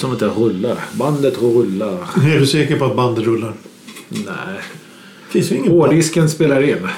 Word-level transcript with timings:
som 0.00 0.12
att 0.12 0.18
det 0.18 0.26
rullar. 0.26 0.76
Bandet 0.92 1.42
rullar. 1.42 1.98
Är 2.34 2.40
du 2.40 2.46
säker 2.46 2.78
på 2.78 2.84
att 2.84 2.96
bandet 2.96 3.24
rullar? 3.24 3.52
Nej. 4.08 4.60
Finns 5.28 5.52
ingen. 5.52 5.72
Hårddisken 5.72 6.30
spelar 6.30 6.62
in. 6.62 6.88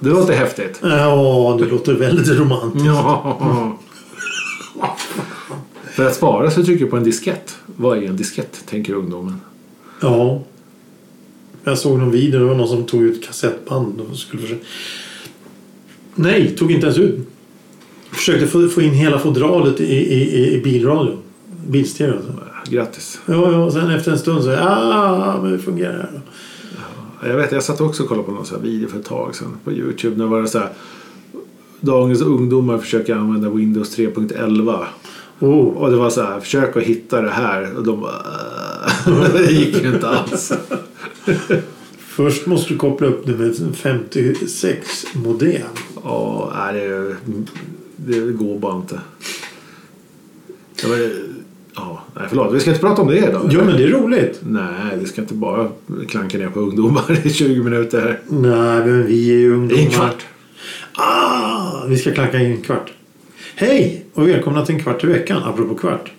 Det 0.00 0.08
låter 0.08 0.34
häftigt. 0.34 0.78
Ja, 0.82 1.56
det 1.60 1.66
låter 1.66 1.94
väldigt 1.94 2.28
romantiskt. 2.28 2.86
Ja. 2.86 3.78
För 5.94 6.06
att 6.06 6.14
spara 6.14 6.50
så 6.50 6.64
trycker 6.64 6.84
du 6.84 6.90
på 6.90 6.96
en 6.96 7.04
diskett. 7.04 7.56
Vad 7.76 7.98
är 7.98 8.02
en 8.02 8.16
diskett, 8.16 8.66
tänker 8.66 8.94
ungdomen. 8.94 9.40
Ja. 10.00 10.42
Jag 11.64 11.78
såg 11.78 11.98
någon 11.98 12.10
video. 12.10 12.40
Det 12.40 12.46
var 12.46 12.54
någon 12.54 12.68
som 12.68 12.84
tog 12.84 13.02
ut 13.02 13.24
kassettband 13.24 14.00
och 14.00 14.16
skulle 14.16 14.42
försöka... 14.42 14.64
Nej, 16.14 16.56
tog 16.56 16.72
inte 16.72 16.86
ens 16.86 16.98
ut. 16.98 17.28
Försökte 18.10 18.46
få, 18.46 18.68
få 18.68 18.82
in 18.82 18.92
hela 18.92 19.18
fodralet 19.18 19.80
i, 19.80 19.94
i, 19.94 20.54
i 20.54 20.62
bilradion. 20.62 21.18
Bilstereo. 21.68 22.18
Grattis. 22.68 23.20
Ja, 23.26 23.52
ja, 23.52 23.64
och 23.64 23.72
sen 23.72 23.90
efter 23.90 24.12
en 24.12 24.18
stund 24.18 24.44
så... 24.44 24.56
Ah, 24.60 25.38
men 25.42 25.52
det 25.52 25.58
fungerar. 25.58 26.22
Jag 27.22 27.36
vet, 27.36 27.52
jag 27.52 27.62
satt 27.62 27.80
också 27.80 28.02
och 28.02 28.08
kollade 28.08 28.26
på 28.26 28.32
någon 28.32 28.46
sån 28.46 28.62
video 28.62 28.88
för 28.88 28.98
ett 28.98 29.04
tag 29.04 29.34
sedan 29.34 29.56
på 29.64 29.72
Youtube. 29.72 30.16
När 30.16 30.26
var 30.26 30.42
det 30.42 30.48
så 30.48 30.58
här. 30.58 30.68
Dagens 31.80 32.22
ungdomar 32.22 32.78
försöker 32.78 33.14
använda 33.14 33.50
Windows 33.50 33.98
3.11. 33.98 34.84
Oh. 35.44 35.76
Och 35.76 35.90
det 35.90 35.96
var 35.96 36.10
så 36.10 36.22
här, 36.22 36.40
försök 36.40 36.76
att 36.76 36.82
hitta 36.82 37.20
det 37.20 37.30
här. 37.30 37.76
Och 37.76 37.84
de 37.84 38.00
bara... 38.00 38.12
"Äh." 39.06 39.32
det 39.32 39.52
gick 39.52 39.82
ju 39.82 39.94
inte 39.94 40.08
alls. 40.08 40.52
Först 41.98 42.46
måste 42.46 42.72
du 42.72 42.78
koppla 42.78 43.06
upp 43.06 43.26
det 43.26 43.32
med 43.32 43.46
en 43.60 43.74
56 43.74 45.04
modem. 45.14 45.62
Ja, 46.04 46.52
nej, 46.56 46.88
det, 47.96 48.20
det 48.20 48.32
går 48.32 48.58
bara 48.58 48.76
inte. 48.76 49.00
Det 50.82 50.88
var, 50.88 50.96
ja, 51.74 52.02
nej, 52.14 52.24
förlåt, 52.28 52.54
vi 52.54 52.60
ska 52.60 52.70
inte 52.70 52.80
prata 52.80 53.02
om 53.02 53.08
det 53.08 53.16
idag. 53.18 53.48
Ja, 53.52 53.64
men 53.64 53.76
det 53.76 53.84
är 53.84 53.88
roligt. 53.88 54.40
Nej, 54.42 54.98
vi 55.00 55.06
ska 55.06 55.20
inte 55.20 55.34
bara 55.34 55.68
klanka 56.08 56.38
ner 56.38 56.48
på 56.48 56.60
ungdomar 56.60 57.26
i 57.26 57.30
20 57.30 57.62
minuter. 57.62 58.20
Nej, 58.28 58.86
men 58.86 59.06
vi 59.06 59.30
är 59.30 59.38
ju 59.38 59.54
ungdomar. 59.54 59.82
I 59.82 59.84
en 59.84 59.90
kvart. 59.90 60.26
Ah, 60.94 61.84
vi 61.88 61.96
ska 61.98 62.12
klacka 62.12 62.38
in 62.40 62.50
en 62.50 62.62
kvart. 62.62 62.92
Hej 63.56 64.04
och 64.14 64.28
välkomna 64.28 64.66
till 64.66 64.74
en 64.74 64.80
kvart 64.82 65.04
i 65.04 65.06
veckan, 65.06 65.42
apropå 65.44 65.74
kvart. 65.74 66.12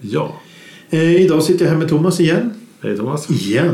Ja. 0.00 0.40
Eh, 0.90 1.16
idag 1.22 1.42
sitter 1.42 1.64
jag 1.64 1.72
här 1.72 1.78
med 1.78 1.88
Thomas 1.88 2.20
igen. 2.20 2.54
Hej 2.82 2.96
Thomas. 2.96 3.30
Igen? 3.30 3.70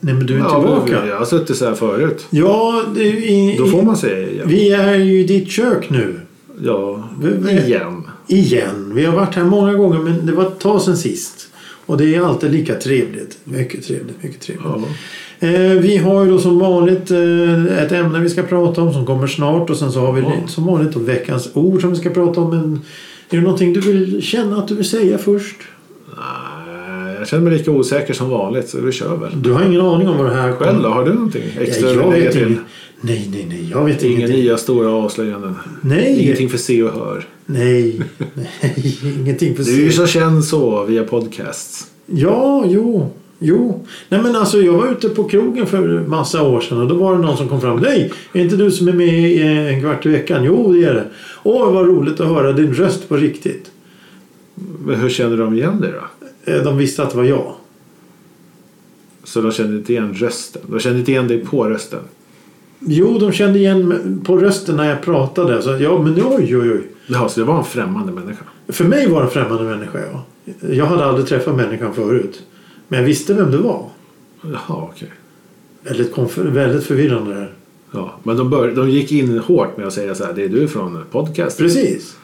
Nej, 0.00 0.14
men 0.14 0.26
du 0.26 0.34
är 0.34 0.38
Ja, 0.38 0.60
tillbaka. 0.60 1.06
Jag 1.06 1.18
har 1.18 1.24
suttit 1.24 1.56
så 1.56 1.64
här 1.64 1.74
förut. 1.74 2.26
Ja, 2.30 2.84
det, 2.94 3.02
i, 3.04 3.54
Då 3.58 3.66
får 3.66 3.82
man 3.82 3.96
säga 3.96 4.28
igen. 4.30 4.48
vi 4.48 4.70
är 4.70 4.94
ju 4.94 5.20
i 5.20 5.24
ditt 5.24 5.48
kök 5.50 5.90
nu. 5.90 6.20
Ja, 6.62 7.08
Vi- 7.22 7.28
vi- 7.52 7.60
igen. 7.66 8.02
Igen. 8.26 8.92
Vi 8.94 9.04
har 9.04 9.16
varit 9.16 9.34
här 9.34 9.44
många 9.44 9.74
gånger 9.74 9.98
men 9.98 10.26
det 10.26 10.32
var 10.32 10.46
ett 10.46 10.58
tag 10.58 10.82
sedan 10.82 10.96
sist. 10.96 11.46
Och 11.86 11.96
det 11.96 12.14
är 12.14 12.20
alltid 12.20 12.52
lika 12.52 12.74
trevligt. 12.74 13.38
Mycket 13.44 13.84
trevligt, 13.86 14.22
mycket 14.22 14.40
trevligt. 14.40 14.66
Ja. 14.66 14.84
Eh, 15.42 15.50
vi 15.80 15.96
har 15.96 16.24
ju 16.24 16.30
då 16.30 16.38
som 16.38 16.58
vanligt 16.58 17.10
eh, 17.10 17.82
ett 17.82 17.92
ämne 17.92 18.20
vi 18.20 18.28
ska 18.28 18.42
prata 18.42 18.82
om 18.82 18.92
som 18.92 19.06
kommer 19.06 19.26
snart 19.26 19.70
och 19.70 19.76
sen 19.76 19.92
så 19.92 20.00
har 20.00 20.12
vi 20.12 20.20
Ja. 20.20 20.32
som 20.48 20.66
vanligt 20.66 20.92
då 20.92 21.00
veckans 21.00 21.50
ord 21.54 21.80
som 21.80 21.90
vi 21.90 21.96
ska 21.96 22.10
prata 22.10 22.40
om. 22.40 22.50
Men 22.50 22.80
är 23.30 23.36
det 23.36 23.42
någonting 23.42 23.72
du 23.72 23.80
vill 23.80 24.22
känna 24.22 24.58
att 24.58 24.68
du 24.68 24.74
vill 24.74 24.88
säga 24.88 25.18
först? 25.18 25.56
Nej, 26.16 27.14
jag 27.18 27.28
känner 27.28 27.44
mig 27.44 27.58
lika 27.58 27.70
osäker 27.70 28.14
som 28.14 28.28
vanligt 28.30 28.68
så 28.68 28.80
vi 28.80 28.92
kör 28.92 29.16
väl. 29.16 29.42
Du 29.42 29.52
har 29.52 29.62
ingen 29.64 29.80
aning 29.80 30.08
om 30.08 30.18
vad 30.18 30.26
det 30.26 30.34
här 30.34 30.52
Själv 30.52 30.82
då? 30.82 30.88
Har 30.88 31.04
du 31.04 31.14
någonting 31.14 31.42
extra 31.60 31.88
Ja, 31.90 31.94
jag 31.96 32.10
vet 32.10 32.32
till? 32.32 32.42
ingen, 32.46 32.64
Nej, 33.00 33.28
nej, 33.32 33.46
nej. 33.48 33.68
Jag 33.70 33.84
vet 33.84 34.02
Inga 34.02 34.16
ingenting. 34.16 34.40
nya 34.40 34.56
stora 34.56 34.90
avslöjanden? 34.90 35.54
Nej. 35.80 36.18
Ingenting 36.22 36.48
för 36.48 36.58
se 36.58 36.82
och 36.82 36.92
hör? 36.92 37.24
Nej, 37.46 38.00
nej, 38.62 38.96
ingenting 39.20 39.56
för 39.56 39.64
Du 39.64 39.74
är 39.80 39.84
ju 39.84 39.90
se. 39.90 39.96
så 39.96 40.06
känd 40.06 40.44
så 40.44 40.84
via 40.84 41.04
podcasts. 41.04 41.86
Ja, 42.06 42.64
jo, 42.66 43.10
jo. 43.40 43.86
Nej 44.08 44.22
men 44.22 44.36
alltså 44.36 44.58
jag 44.58 44.72
var 44.72 44.92
ute 44.92 45.08
på 45.08 45.24
krogen 45.24 45.66
för 45.66 46.04
massa 46.06 46.42
år 46.42 46.60
sedan 46.60 46.80
och 46.80 46.88
då 46.88 46.94
var 46.94 47.14
det 47.16 47.20
någon 47.22 47.36
som 47.36 47.48
kom 47.48 47.60
fram. 47.60 47.78
Nej, 47.80 48.12
är 48.32 48.40
inte 48.40 48.56
du 48.56 48.70
som 48.70 48.88
är 48.88 48.92
med 48.92 49.30
i 49.30 49.42
en 49.42 49.80
kvart 49.80 50.06
i 50.06 50.08
veckan? 50.08 50.44
Jo, 50.44 50.72
det 50.72 50.84
är 50.84 50.94
det. 50.94 51.04
Åh, 51.42 51.72
vad 51.72 51.86
roligt 51.86 52.20
att 52.20 52.28
höra 52.28 52.52
din 52.52 52.74
röst 52.74 53.08
på 53.08 53.16
riktigt. 53.16 53.70
Men 54.84 55.00
hur 55.00 55.08
känner 55.10 55.36
de 55.36 55.54
igen 55.54 55.80
dig 55.80 55.92
då? 55.92 56.52
Eh, 56.52 56.62
De 56.64 56.76
visste 56.78 57.02
att 57.02 57.10
det 57.10 57.16
var 57.16 57.24
jag. 57.24 57.52
Så 59.24 59.40
de 59.40 59.52
kände 59.52 59.76
inte 59.76 59.92
igen 59.92 60.14
rösten? 60.14 60.62
De 60.66 60.80
kände 60.80 60.98
inte 60.98 61.10
igen 61.10 61.28
dig 61.28 61.44
på 61.44 61.64
rösten? 61.64 62.00
Jo, 62.78 63.18
de 63.18 63.32
kände 63.32 63.58
igen 63.58 64.20
på 64.24 64.36
rösten 64.36 64.76
när 64.76 64.88
jag 64.88 65.02
pratade. 65.02 65.62
Så, 65.62 65.70
ja, 65.80 66.02
men 66.02 66.14
oj, 66.14 66.56
oj, 66.56 66.72
oj. 66.72 66.82
Jaha, 67.06 67.28
så 67.28 67.40
det 67.40 67.46
var 67.46 67.58
en 67.58 67.64
främmande 67.64 68.12
människa? 68.12 68.44
För 68.68 68.84
mig 68.84 69.08
var 69.10 69.20
det 69.20 69.26
en 69.26 69.30
främmande 69.30 69.64
människa, 69.64 69.98
ja. 70.12 70.24
Jag 70.70 70.86
hade 70.86 71.04
aldrig 71.04 71.26
träffat 71.26 71.56
människan 71.56 71.94
förut. 71.94 72.42
Men 72.90 72.98
jag 72.98 73.06
visste 73.06 73.34
vem 73.34 73.50
det 73.50 73.58
var. 73.58 73.88
Jaha, 74.42 74.88
okej. 74.90 75.08
Väldigt, 75.82 76.14
konf- 76.14 76.50
väldigt 76.50 76.84
förvirrande 76.84 77.34
det 77.34 77.40
här. 77.40 77.52
Ja, 77.92 78.14
men 78.22 78.36
de, 78.36 78.50
bör, 78.50 78.70
de 78.70 78.90
gick 78.90 79.12
in 79.12 79.38
hårt 79.38 79.76
med 79.76 79.86
att 79.86 79.92
säga 79.92 80.14
så 80.14 80.24
här, 80.24 80.32
det 80.32 80.44
är 80.44 80.48
du 80.48 80.68
från 80.68 81.04
podcast. 81.10 81.58
Precis. 81.58 82.16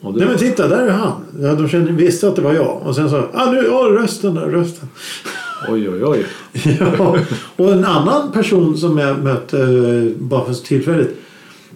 Och 0.00 0.12
du, 0.12 0.18
Nej 0.18 0.28
men 0.28 0.38
titta, 0.38 0.68
där 0.68 0.86
är 0.86 0.90
han. 0.90 1.12
Ja, 1.40 1.54
de 1.54 1.68
kände, 1.68 1.92
visste 1.92 2.28
att 2.28 2.36
det 2.36 2.42
var 2.42 2.54
jag. 2.54 2.82
Och 2.82 2.94
sen 2.94 3.10
så, 3.10 3.22
ah, 3.32 3.50
nu, 3.50 3.56
ja 3.66 3.88
rösten 3.90 4.34
där, 4.34 4.46
rösten. 4.46 4.88
Oj, 5.68 5.88
oj, 5.90 6.04
oj. 6.04 6.26
ja. 6.80 7.18
Och 7.56 7.72
en 7.72 7.84
annan 7.84 8.32
person 8.32 8.78
som 8.78 8.98
jag 8.98 9.24
mötte 9.24 9.58
eh, 9.62 10.22
bara 10.22 10.44
för 10.44 10.54
tillfället 10.54 11.08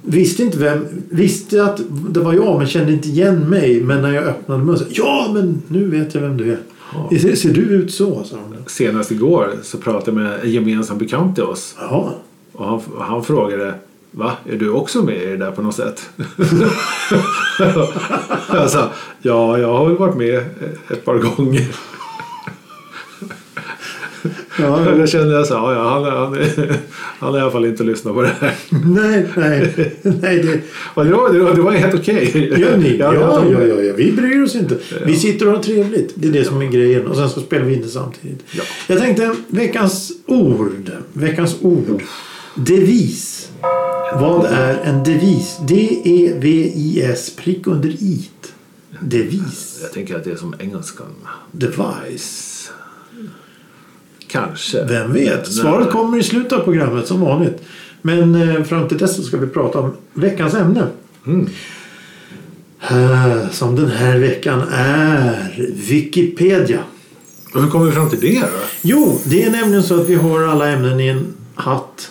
visste 0.03 0.43
inte 0.43 0.59
vem, 0.59 0.87
visste 1.09 1.65
att 1.65 1.81
det 2.11 2.21
var 2.21 2.33
jag 2.33 2.59
men 2.59 2.67
kände 2.67 2.93
inte 2.93 3.09
igen 3.09 3.51
mig. 3.51 3.81
Men 3.81 4.03
när 4.03 4.13
jag 4.13 4.25
öppnade 4.25 4.65
munnen 4.65 4.79
så, 4.79 4.85
ja 4.89 5.31
men 5.35 5.63
nu 5.69 5.91
vet 5.91 6.15
jag 6.15 6.23
vem 6.23 6.37
du 6.37 6.53
är. 6.53 6.59
Ja. 6.93 7.19
Ser, 7.19 7.37
ser 7.37 7.53
du 7.53 7.61
ut 7.61 7.95
så? 7.95 8.25
sa. 8.25 8.37
Senast 8.67 9.11
igår 9.11 9.51
så 9.63 9.79
pratade 9.79 10.05
jag 10.07 10.15
med 10.15 10.41
en 10.41 10.51
gemensam 10.51 10.99
bekant 10.99 11.35
till 11.35 11.45
oss. 11.45 11.75
Ja. 11.79 12.15
Och 12.53 12.67
han, 12.67 12.81
han 12.99 13.25
frågade 13.25 13.75
Va? 14.11 14.33
Är 14.47 14.57
du 14.57 14.71
också 14.71 15.03
med 15.03 15.23
i 15.23 15.27
det 15.27 15.37
där 15.37 15.51
på 15.51 15.63
något 15.63 15.75
sätt? 15.75 16.11
jag 18.53 18.71
sa 18.71 18.89
Ja, 19.23 19.59
jag 19.59 19.73
har 19.73 19.87
väl 19.87 19.97
varit 19.97 20.17
med 20.17 20.45
ett 20.91 21.05
par 21.05 21.19
gånger. 21.19 21.67
Ja. 24.59 24.97
Jag 24.99 25.09
kände 25.09 25.35
jag 25.35 25.47
sa 25.47 25.73
ja, 25.73 25.89
han, 25.89 26.05
han, 26.05 26.37
han 27.19 27.33
har 27.33 27.39
i 27.39 27.43
alla 27.43 27.51
fall 27.51 27.67
inte 27.67 27.85
lyssnat 27.85 28.15
på 28.15 28.23
det 28.23 28.33
här. 28.41 28.55
nej, 28.87 29.27
nej, 29.37 29.95
nej. 30.03 30.43
Det, 30.43 30.61
Och 30.95 31.05
det, 31.05 31.11
var, 31.11 31.33
det, 31.33 31.39
var, 31.39 31.55
det 31.55 31.63
var 31.63 31.73
helt 31.73 31.95
okej. 31.95 32.53
Gör 32.61 32.77
ni? 32.77 32.97
Ja, 32.99 33.15
Ja, 33.15 33.45
ja, 33.51 33.63
ja, 33.63 33.83
ja, 33.83 33.95
vi 33.97 34.13
bryr 34.13 34.43
oss 34.43 34.55
inte. 34.55 34.79
Vi 35.07 35.17
sitter 35.17 35.47
och 35.47 35.53
har 35.53 35.63
trevligt. 35.63 36.13
Det 36.15 36.29
är 36.29 36.33
det 36.33 36.45
som 36.45 36.63
är 36.63 36.67
grejen. 36.67 37.07
Och 37.07 37.17
sen 37.17 37.31
så 37.31 37.41
spelar 37.41 37.65
vi 37.65 37.75
in 37.75 37.83
det 37.83 37.89
samtidigt. 37.89 38.45
Ja. 38.51 38.63
Jag 38.87 38.99
tänkte 38.99 39.35
veckans 39.49 40.13
ord. 40.27 40.91
Veckans 41.13 41.57
ord. 41.63 42.03
Devis. 42.55 43.49
Vad 44.15 44.47
är 44.47 44.79
en 44.85 45.05
devis? 45.05 45.59
D-E-V-I-S 45.69 47.33
prick 47.37 47.67
under 47.67 47.89
it. 47.89 48.53
Devis. 49.01 49.79
Jag 49.83 49.93
tänker 49.93 50.17
att 50.17 50.25
det 50.25 50.31
är 50.31 50.37
som 50.37 50.55
engelskan. 50.59 51.15
Device. 51.53 52.71
Kanske. 54.29 54.85
Vem 54.85 55.13
vet? 55.13 55.53
Svaret 55.53 55.91
kommer 55.91 56.19
i 56.19 56.23
slutet 56.23 56.53
av 56.53 56.59
programmet 56.61 57.07
som 57.07 57.21
vanligt. 57.21 57.63
Men 58.03 58.35
eh, 58.57 58.63
fram 58.65 58.89
till 58.89 58.99
dess 58.99 59.27
ska 59.27 59.37
vi 59.37 59.47
prata 59.47 59.79
om 59.79 59.93
veckans 60.15 60.55
ämne. 60.55 60.87
Mm. 61.27 61.49
Eh, 62.91 63.49
Som 63.51 63.77
den 63.77 63.91
här 63.91 64.19
veckan 64.19 64.63
är 64.73 65.51
Wikipedia. 65.75 66.81
Och 67.55 67.63
hur 67.63 67.71
kommer 67.71 67.87
vi 67.87 67.93
fram 67.93 68.11
till 68.11 68.21
det 68.21 68.41
då? 68.41 68.47
Jo, 68.83 69.19
det 69.25 69.43
är 69.45 69.51
nämligen 69.51 69.83
så 69.83 70.01
att 70.01 70.09
vi 70.09 70.15
har 70.15 70.43
alla 70.43 70.69
ämnen 70.69 71.01
i 71.01 71.09
en 71.09 71.27
hatt. 71.55 72.11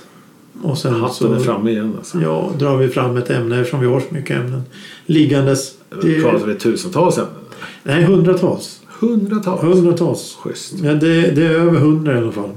Och 0.63 0.77
sen 0.77 0.93
Hatten 0.93 1.15
så 1.15 1.33
är 1.33 1.39
framme 1.39 1.71
igen 1.71 1.93
alltså. 1.97 2.21
ja, 2.21 2.51
drar 2.59 2.77
vi 2.77 2.89
fram 2.89 3.17
ett 3.17 3.29
ämne 3.29 3.59
eftersom 3.59 3.79
vi 3.79 3.87
har 3.87 3.99
så 3.99 4.05
mycket 4.09 4.37
ämnen 4.37 4.63
liggandes. 5.05 5.71
Det, 6.01 6.21
Pratar 6.21 6.47
vi 6.47 6.55
tusentals 6.55 7.17
ämnen? 7.17 7.31
nej, 7.83 8.03
hundratals. 8.03 8.79
Hundratals? 8.99 9.63
Hundratals. 9.63 10.37
Schysst. 10.41 10.73
Ja, 10.83 10.93
det, 10.93 11.21
det 11.31 11.45
är 11.45 11.51
över 11.51 11.79
hundra 11.79 12.15
i 12.15 12.17
alla 12.17 12.31
fall. 12.31 12.49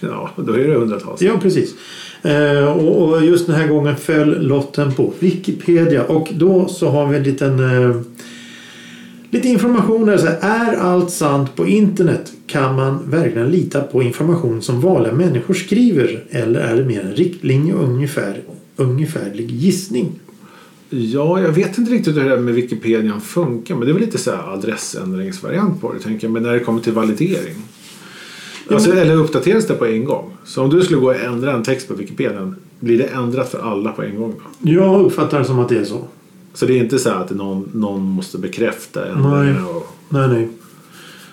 Ja, 0.00 0.30
då 0.36 0.52
är 0.52 0.68
det 0.68 0.74
hundratals. 0.74 1.22
Ja, 1.22 1.38
precis. 1.42 1.74
Eh, 2.22 2.64
och, 2.64 3.08
och 3.08 3.24
just 3.24 3.46
den 3.46 3.56
här 3.56 3.68
gången 3.68 3.96
föll 3.96 4.46
lotten 4.46 4.92
på 4.92 5.12
Wikipedia. 5.18 6.04
Och 6.04 6.28
då 6.34 6.68
så 6.68 6.88
har 6.88 7.06
vi 7.06 7.16
en 7.16 7.22
liten... 7.22 7.60
Eh, 7.60 8.00
lite 9.30 9.48
information 9.48 10.06
där. 10.06 10.18
Så 10.18 10.26
här, 10.26 10.38
är 10.40 10.76
allt 10.76 11.10
sant 11.10 11.56
på 11.56 11.66
internet? 11.66 12.32
Kan 12.46 12.76
man 12.76 13.10
verkligen 13.10 13.50
lita 13.50 13.80
på 13.80 14.02
information 14.02 14.62
som 14.62 14.80
vanliga 14.80 15.12
människor 15.12 15.54
skriver? 15.54 16.24
Eller 16.30 16.60
är 16.60 16.76
det 16.76 16.84
mer 16.84 17.00
en 17.00 17.12
riktlinje 17.12 17.74
och 17.74 17.84
ungefär, 17.84 18.40
ungefärlig 18.76 19.50
gissning? 19.50 20.20
Ja, 20.94 21.40
jag 21.40 21.52
vet 21.52 21.78
inte 21.78 21.92
riktigt 21.92 22.16
hur 22.16 22.24
det 22.24 22.30
här 22.30 22.36
med 22.36 22.54
Wikipedia 22.54 23.20
funkar. 23.20 23.74
Men 23.74 23.84
det 23.84 23.90
är 23.90 23.94
väl 23.94 24.02
lite 24.02 24.18
så 24.18 24.30
här 24.30 24.52
adressändringsvariant 24.52 25.80
på 25.80 25.92
det. 25.92 26.00
Tänker 26.00 26.26
jag. 26.26 26.32
Men 26.32 26.42
när 26.42 26.52
det 26.52 26.60
kommer 26.60 26.80
till 26.80 26.92
validering. 26.92 27.54
Alltså, 28.70 28.92
eller 28.92 29.16
uppdateras 29.16 29.66
det 29.66 29.74
på 29.74 29.86
en 29.86 30.04
gång? 30.04 30.30
Så 30.44 30.62
om 30.62 30.70
du 30.70 30.82
skulle 30.82 31.00
gå 31.00 31.06
och 31.06 31.16
ändra 31.16 31.52
en 31.52 31.62
text 31.62 31.88
på 31.88 31.94
Wikipedia. 31.94 32.54
Blir 32.80 32.98
det 32.98 33.04
ändrat 33.04 33.50
för 33.50 33.58
alla 33.58 33.92
på 33.92 34.02
en 34.02 34.16
gång 34.20 34.34
då? 34.38 34.70
Jag 34.70 35.00
uppfattar 35.00 35.38
det 35.38 35.44
som 35.44 35.58
att 35.58 35.68
det 35.68 35.78
är 35.78 35.84
så. 35.84 36.04
Så 36.54 36.66
det 36.66 36.72
är 36.72 36.78
inte 36.78 36.98
så 36.98 37.10
att 37.10 37.30
någon, 37.30 37.70
någon 37.74 38.02
måste 38.02 38.38
bekräfta 38.38 39.06
ändringarna? 39.06 39.66
Och... 39.68 39.96
Nej, 40.08 40.28
nej. 40.28 40.48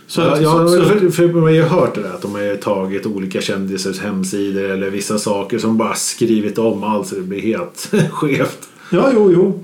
Så 0.07 0.21
Ja, 0.21 0.31
att, 0.31 0.41
ja, 0.41 0.67
så, 0.67 0.75
så, 0.75 0.83
för, 0.83 1.09
för 1.09 1.27
man 1.27 1.43
har 1.43 1.49
ju 1.49 1.61
hört 1.61 1.95
det 1.95 2.01
där 2.01 2.09
att 2.09 2.21
de 2.21 2.31
har 2.31 2.55
tagit 2.55 3.05
olika 3.05 3.41
kändisars 3.41 3.99
hemsidor 3.99 4.63
eller 4.63 4.89
vissa 4.89 5.19
saker 5.19 5.57
som 5.57 5.77
bara 5.77 5.93
skrivit 5.93 6.57
om 6.57 6.83
allt 6.83 7.07
så 7.07 7.15
det 7.15 7.21
blir 7.21 7.41
helt 7.41 7.91
skevt. 8.11 8.69
Ja, 8.91 9.11
jo, 9.13 9.31
jo. 9.33 9.63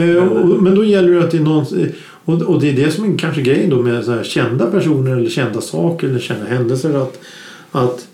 Eh, 0.00 0.16
och, 0.16 0.62
men 0.62 0.74
då 0.74 0.84
gäller 0.84 1.12
det 1.12 1.24
att 1.24 1.30
det 1.30 1.36
är 1.36 1.42
någon... 1.42 1.66
Och, 2.24 2.42
och 2.42 2.60
det 2.60 2.68
är 2.68 2.72
det 2.72 2.90
som 2.90 3.14
är 3.14 3.18
kanske 3.18 3.42
grejen 3.42 3.70
då 3.70 3.82
med 3.82 4.04
så 4.04 4.12
här 4.12 4.22
kända 4.24 4.70
personer 4.70 5.16
eller 5.16 5.30
kända 5.30 5.60
saker 5.60 6.08
eller 6.08 6.18
kända 6.18 6.46
händelser. 6.46 7.02
Att, 7.02 7.18
att, 7.72 8.08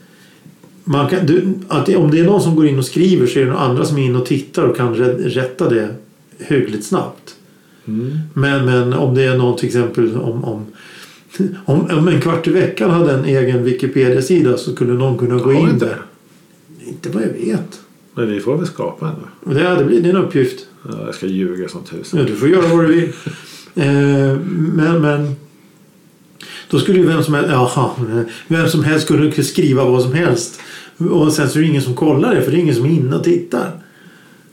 man 0.84 1.08
kan, 1.08 1.26
du, 1.26 1.54
att 1.68 1.86
det, 1.86 1.96
om 1.96 2.10
det 2.10 2.20
är 2.20 2.24
någon 2.24 2.40
som 2.40 2.56
går 2.56 2.66
in 2.66 2.78
och 2.78 2.84
skriver 2.84 3.26
så 3.26 3.38
är 3.38 3.44
det 3.44 3.50
några 3.50 3.62
andra 3.62 3.84
som 3.84 3.98
är 3.98 4.04
inne 4.04 4.18
och 4.18 4.26
tittar 4.26 4.62
och 4.64 4.76
kan 4.76 4.94
rä- 4.94 5.28
rätta 5.28 5.68
det 5.70 5.88
hyggligt 6.38 6.84
snabbt. 6.86 7.34
Men, 8.34 8.64
men 8.64 8.92
om 8.92 9.14
det 9.14 9.24
är 9.24 9.36
någon 9.38 9.56
till 9.56 9.66
exempel 9.66 10.16
om, 10.16 10.44
om, 10.44 10.66
om, 11.64 11.90
om 11.90 12.08
en 12.08 12.20
kvart 12.20 12.46
i 12.48 12.50
veckan 12.50 12.90
hade 12.90 13.12
en 13.12 13.24
egen 13.24 13.64
Wikipedia-sida 13.64 14.56
så 14.56 14.72
skulle 14.72 14.92
någon 14.92 15.18
kunna 15.18 15.36
gå 15.36 15.52
in 15.52 15.78
där. 15.78 15.96
Inte 16.86 17.08
vad 17.08 17.22
jag 17.22 17.46
vet. 17.46 17.80
Men 18.18 18.30
vi 18.30 18.40
får 18.40 18.56
väl 18.56 18.66
skapa 18.66 19.08
en 19.08 19.14
då. 19.14 19.50
Och 19.50 19.54
Det, 19.54 19.84
blir 19.84 20.00
din 20.00 20.16
uppgift. 20.16 20.66
Ja, 20.88 21.04
jag 21.06 21.14
ska 21.14 21.26
ljuga 21.26 21.68
som 21.68 21.82
tusan. 21.82 22.20
Ja, 22.20 22.26
du 22.26 22.36
får 22.36 22.48
göra 22.48 22.66
vad 22.66 22.84
du 22.84 22.94
vill. 22.94 23.12
Eh, 23.74 24.36
men, 24.74 25.00
men 25.00 25.36
då 26.70 26.78
skulle 26.78 26.98
ju 26.98 27.06
vem 27.06 27.22
som 27.22 27.34
helst, 27.34 27.50
jaha, 27.50 27.90
vem 28.48 28.68
som 28.68 28.84
helst 28.84 29.08
kunna 29.08 29.32
skriva 29.32 29.84
vad 29.84 30.02
som 30.02 30.12
helst. 30.12 30.60
Och 31.10 31.32
sen 31.32 31.48
så 31.48 31.58
är 31.58 31.62
det 31.62 31.68
ingen 31.68 31.82
som 31.82 31.94
kollar 31.94 32.34
det 32.34 32.42
för 32.42 32.50
det 32.50 32.56
är 32.56 32.60
ingen 32.60 32.74
som 32.74 32.84
är 32.84 32.88
inne 32.88 33.16
och 33.16 33.24
tittar. 33.24 33.70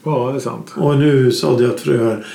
Ja, 0.03 0.29
det 0.31 0.37
är 0.37 0.39
sant. 0.39 0.73
Och 0.75 0.97
nu 0.97 1.31
sa 1.31 1.61
jag 1.61 1.71
att 1.71 1.79
fröer. 1.79 2.25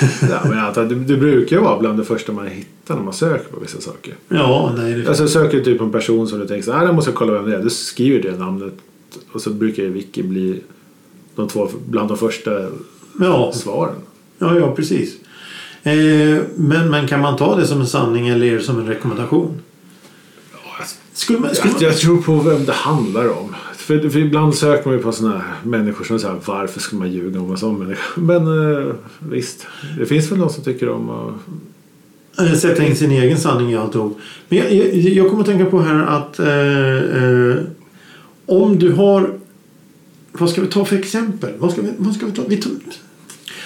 Ja, 0.30 0.40
men 0.44 0.58
att 0.58 0.74
det, 0.74 0.94
det 0.94 1.16
brukar 1.16 1.56
ju 1.56 1.62
vara 1.62 1.78
bland 1.78 1.98
det 1.98 2.04
första 2.04 2.32
man 2.32 2.46
hittar 2.46 2.94
när 2.94 3.02
man 3.02 3.12
söker 3.12 3.52
på 3.52 3.60
vissa 3.60 3.80
saker. 3.80 4.14
Ja, 4.28 4.74
nej. 4.76 4.94
Det, 4.94 5.08
Alltså 5.08 5.28
söker 5.28 5.58
du 5.58 5.64
typ 5.64 5.78
på 5.78 5.84
en 5.84 5.92
person 5.92 6.28
som 6.28 6.38
du 6.38 6.46
tänker 6.46 6.64
så 6.64 6.72
här, 6.72 6.84
jag 6.84 6.94
måste 6.94 7.12
kolla 7.12 7.32
vem 7.32 7.50
det 7.50 7.56
är. 7.56 7.62
Du 7.62 7.70
skriver 7.70 8.22
det 8.22 8.38
namnet 8.38 8.74
och 9.32 9.40
så 9.40 9.50
brukar 9.50 9.82
ju 9.82 9.90
Wiki 9.90 10.22
bli 10.22 10.60
de 11.34 11.48
två, 11.48 11.68
bland 11.88 12.08
de 12.08 12.18
första 12.18 12.50
ja, 13.20 13.52
svaren. 13.54 13.94
ja, 14.38 14.58
ja, 14.58 14.74
precis. 14.74 15.16
Eh, 15.82 16.42
men, 16.56 16.90
men 16.90 17.08
kan 17.08 17.20
man 17.20 17.36
ta 17.36 17.56
det 17.56 17.66
som 17.66 17.80
en 17.80 17.86
sanning 17.86 18.28
eller 18.28 18.46
är 18.46 18.56
det 18.56 18.62
som 18.62 18.78
en 18.78 18.86
rekommendation? 18.86 19.60
Ja, 20.52 20.84
Skulle 21.12 21.38
man, 21.38 21.54
skulle 21.54 21.72
Jag, 21.72 21.82
man, 21.82 21.90
jag 21.90 21.98
tror 21.98 22.22
på 22.22 22.34
vem 22.34 22.64
det 22.64 22.72
handlar 22.72 23.28
om. 23.28 23.54
För, 23.76 24.08
för 24.08 24.18
ibland 24.18 24.54
söker 24.54 24.88
man 24.88 24.96
ju 24.98 25.02
på 25.02 25.12
sådana 25.12 25.42
människor 25.62 26.04
som 26.04 26.18
säger 26.18 26.36
varför 26.44 26.80
ska 26.80 26.96
man 26.96 27.12
ljuga 27.12 27.40
om 27.40 27.50
en 27.50 27.56
sån 27.56 27.78
människa? 27.78 28.20
Men 28.20 28.46
eh, 28.46 28.94
visst, 29.18 29.66
det 29.98 30.06
finns 30.06 30.32
väl 30.32 30.38
någon 30.38 30.50
som 30.50 30.64
tycker 30.64 30.88
om 30.88 31.10
att... 31.10 31.34
Sätta 32.60 32.84
in 32.84 32.96
sin 32.96 33.10
egen 33.10 33.38
sanning 33.38 33.72
i 33.72 33.76
alltihop. 33.76 34.18
Men 34.48 34.58
jag, 34.58 34.72
jag, 34.72 34.94
jag 34.94 35.28
kommer 35.28 35.40
att 35.40 35.48
tänka 35.48 35.64
på 35.64 35.80
här 35.80 36.06
att 36.06 36.38
eh, 36.38 37.24
eh, 37.24 37.56
om 38.46 38.78
du 38.78 38.92
har... 38.92 39.34
Vad 40.32 40.50
ska 40.50 40.60
vi 40.60 40.66
ta 40.66 40.84
för 40.84 40.96
exempel? 40.96 41.50
Vad 41.58 41.72
ska 41.72 41.82
vi, 41.82 41.88
vad 41.96 42.14
ska 42.14 42.26
vi 42.26 42.32
ta? 42.32 42.42
Vi 42.48 42.56
tar, 42.56 42.72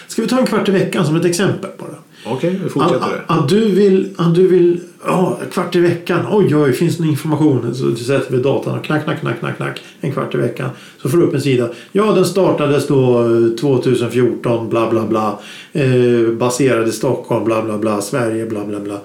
ska 0.07 0.23
vi 0.23 0.29
ta 0.29 0.39
en 0.39 0.47
kvart 0.47 0.69
i 0.69 0.73
veckan 0.73 1.07
som 1.07 1.17
ett 1.17 1.25
exempel 1.25 1.71
bara? 1.79 1.97
Okej, 2.35 2.51
vi 2.51 2.67
Att, 2.67 2.73
fortsätter 2.73 2.97
att, 2.97 3.29
det. 3.29 3.35
att 3.35 3.49
du 3.49 3.71
vill... 3.71 4.15
Att 4.17 4.35
du 4.35 4.49
vill 4.49 4.81
ja, 5.07 5.39
kvart 5.53 5.77
i 5.77 5.81
veckan. 5.81 6.27
Oj, 6.31 6.57
oj, 6.57 6.73
finns 6.73 6.97
det 6.97 7.03
någon 7.03 7.11
information? 7.11 7.75
Så 7.75 7.97
sätter 7.97 8.33
vid 8.33 8.43
datorn 8.43 8.79
och 8.79 8.85
knack, 8.85 9.05
knack, 9.05 9.21
knack, 9.21 9.39
knack, 9.39 9.57
knack. 9.57 9.83
En 10.01 10.13
kvart 10.13 10.35
i 10.35 10.39
veckan. 10.39 10.71
Så 11.03 11.09
får 11.09 11.19
du 11.19 11.25
upp 11.25 11.35
en 11.35 11.41
sida. 11.41 11.69
Ja, 11.93 12.13
den 12.13 12.25
startades 12.25 12.87
då 12.87 13.21
eh, 13.21 13.57
2014, 13.61 14.69
bla, 14.69 14.91
bla, 14.91 15.07
bla. 15.07 15.39
Eh, 15.73 16.31
baserad 16.33 16.89
i 16.89 16.93
Stockholm, 16.93 17.45
bla, 17.45 17.63
bla, 17.63 17.79
bla. 17.79 18.03
Sverige, 18.03 18.47
bla, 18.47 18.65
bla, 18.65 18.81
bla. 18.81 19.01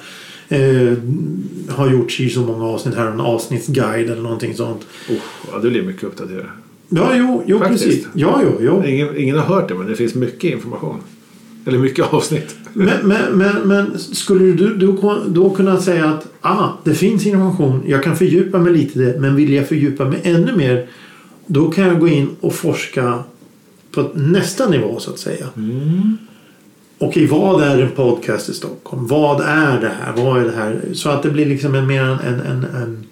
Eh, 0.52 0.94
har 1.70 1.92
gjorts 1.92 2.20
i 2.20 2.30
så 2.30 2.42
många 2.42 2.66
avsnitt 2.66 2.96
här. 2.96 3.08
En 3.08 3.20
avsnittsguide 3.20 4.10
eller 4.10 4.22
någonting 4.22 4.56
sånt. 4.56 4.82
Oh, 5.10 5.16
ja, 5.52 5.60
det 5.60 5.70
blir 5.70 5.82
mycket 5.82 6.04
uppdaterat. 6.04 6.46
Ja, 6.90 7.12
jo, 7.16 7.44
jo 7.46 7.60
Faktiskt. 7.60 7.84
precis. 7.86 8.08
Ja, 8.14 8.42
jo, 8.44 8.58
jo. 8.60 8.84
Ingen, 8.86 9.18
ingen 9.18 9.38
har 9.38 9.46
hört 9.46 9.68
det, 9.68 9.76
men 9.76 9.88
det 9.88 9.96
finns 9.96 10.16
mycket 10.16 10.52
information. 10.52 10.98
Eller 11.66 11.78
mycket 11.78 12.06
avsnitt. 12.14 12.56
Men, 12.74 13.08
men, 13.08 13.38
men, 13.38 13.68
men 13.68 14.00
skulle 14.00 14.52
du 14.52 14.76
då, 14.76 15.18
då 15.28 15.50
kunna 15.50 15.80
säga 15.82 16.06
att 16.06 16.28
ah, 16.42 16.70
det 16.84 16.94
finns 16.94 17.26
information, 17.26 17.84
jag 17.88 18.04
kan 18.04 18.18
fördjupa 18.18 18.60
mig 18.60 18.74
lite 18.74 19.00
i 19.00 19.06
det, 19.06 19.20
men 19.20 19.36
vill 19.36 19.54
jag 19.54 19.68
fördjupa 19.68 20.06
mig 20.06 20.20
ännu 20.24 20.56
mer 20.56 20.88
då 21.46 21.72
kan 21.72 21.84
jag 21.84 22.00
gå 22.00 22.08
in 22.08 22.30
och 22.42 22.54
forska 22.54 23.24
på 23.92 24.12
nästa 24.14 24.70
nivå 24.70 25.00
så 25.00 25.12
att 25.12 25.20
säga. 25.20 25.50
Okej, 27.04 27.28
vad 27.28 27.64
är 27.64 27.82
en 27.82 27.92
podcast 27.92 28.50
i 28.50 28.54
Stockholm? 28.54 29.08
Vad 29.08 29.42
är 29.42 29.82
det 29.82 29.92
här? 30.02 30.14
Vad 30.16 30.42
är 30.42 30.46
det 30.46 30.52
här? 30.52 30.82
Så 30.94 31.10
att 31.10 31.24
det 31.24 31.30
blir 31.30 31.46
liksom 31.46 31.76
en 31.76 31.88
mer 31.88 32.02
en, 32.02 32.20
en, 32.20 32.40
en, 32.40 32.64
en 32.64 33.04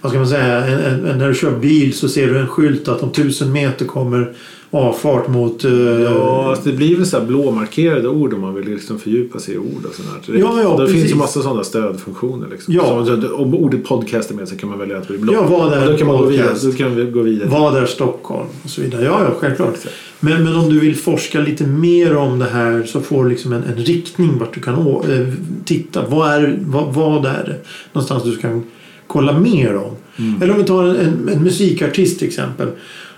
vad 0.00 0.12
ska 0.12 0.18
man 0.18 0.28
säga, 0.28 0.64
en, 0.64 0.78
en, 0.78 1.06
en, 1.06 1.18
när 1.18 1.28
du 1.28 1.34
kör 1.34 1.58
bil 1.58 1.94
så 1.94 2.08
ser 2.08 2.26
du 2.26 2.38
en 2.38 2.46
skylt 2.46 2.88
att 2.88 3.02
om 3.02 3.12
tusen 3.12 3.52
meter 3.52 3.84
kommer 3.84 4.32
avfart 4.74 5.28
mot... 5.28 5.64
eh, 5.64 5.72
Ja, 5.72 6.50
alltså 6.50 6.68
det 6.68 6.76
blir 6.76 6.96
väl 6.96 7.06
så 7.06 7.18
här 7.18 7.26
blåmarkerade 7.26 8.08
ord 8.08 8.34
om 8.34 8.40
man 8.40 8.54
vill 8.54 8.68
liksom 8.68 8.98
fördjupa 8.98 9.38
sig 9.38 9.54
i 9.54 9.58
ord 9.58 9.84
och 9.88 9.94
sånt 9.94 10.08
här. 10.08 10.38
Ja, 10.38 10.60
ja, 10.62 10.70
det 10.70 10.86
finns 10.86 10.92
precis. 10.92 11.10
ju 11.10 11.18
massa 11.18 11.42
sådana 11.42 11.64
stödfunktioner. 11.64 12.48
Liksom. 12.50 12.74
Ja. 12.74 13.06
Så 13.06 13.34
om 13.34 13.54
ordet 13.54 13.84
podcast 13.84 14.30
är 14.30 14.34
med 14.34 14.48
så 14.48 14.56
kan 14.56 14.68
man 14.68 14.78
välja 14.78 14.98
att 14.98 15.08
blir 15.08 15.18
blå. 15.18 15.32
Ja, 15.32 15.46
vad 15.46 15.72
är 15.72 15.90
då 15.92 15.98
kan 15.98 16.06
man 16.06 16.16
gå 16.16 16.24
vidare. 16.24 16.54
Då 16.62 16.72
kan 16.72 16.96
vi 16.96 17.04
gå 17.04 17.22
vidare. 17.22 17.48
Vad 17.48 17.76
är 17.76 17.86
Stockholm? 17.86 18.48
Och 18.64 18.70
så 18.70 18.80
vidare. 18.82 19.04
Ja, 19.04 19.20
ja, 19.24 19.34
självklart. 19.38 19.74
Men, 20.20 20.44
men 20.44 20.56
om 20.56 20.68
du 20.68 20.80
vill 20.80 20.96
forska 20.96 21.40
lite 21.40 21.66
mer 21.66 22.16
om 22.16 22.38
det 22.38 22.48
här 22.52 22.82
så 22.84 23.00
får 23.00 23.24
du 23.24 23.30
liksom 23.30 23.52
en, 23.52 23.62
en 23.64 23.76
riktning 23.84 24.38
vart 24.38 24.54
du 24.54 24.60
kan 24.60 24.74
å, 24.74 25.04
eh, 25.10 25.26
titta. 25.64 26.04
Vad 26.08 26.30
är, 26.30 26.58
vad, 26.66 26.94
vad 26.94 27.26
är 27.26 27.44
det 27.46 27.56
någonstans 27.92 28.24
du 28.24 28.36
kan 28.36 28.64
kolla 29.06 29.38
mer 29.38 29.76
om? 29.76 29.96
Eller 30.42 30.52
om 30.52 30.58
vi 30.58 30.64
tar 30.64 30.84
en, 30.84 30.96
en, 30.96 31.28
en 31.28 31.42
musikartist 31.42 32.18
till 32.18 32.28
exempel. 32.28 32.68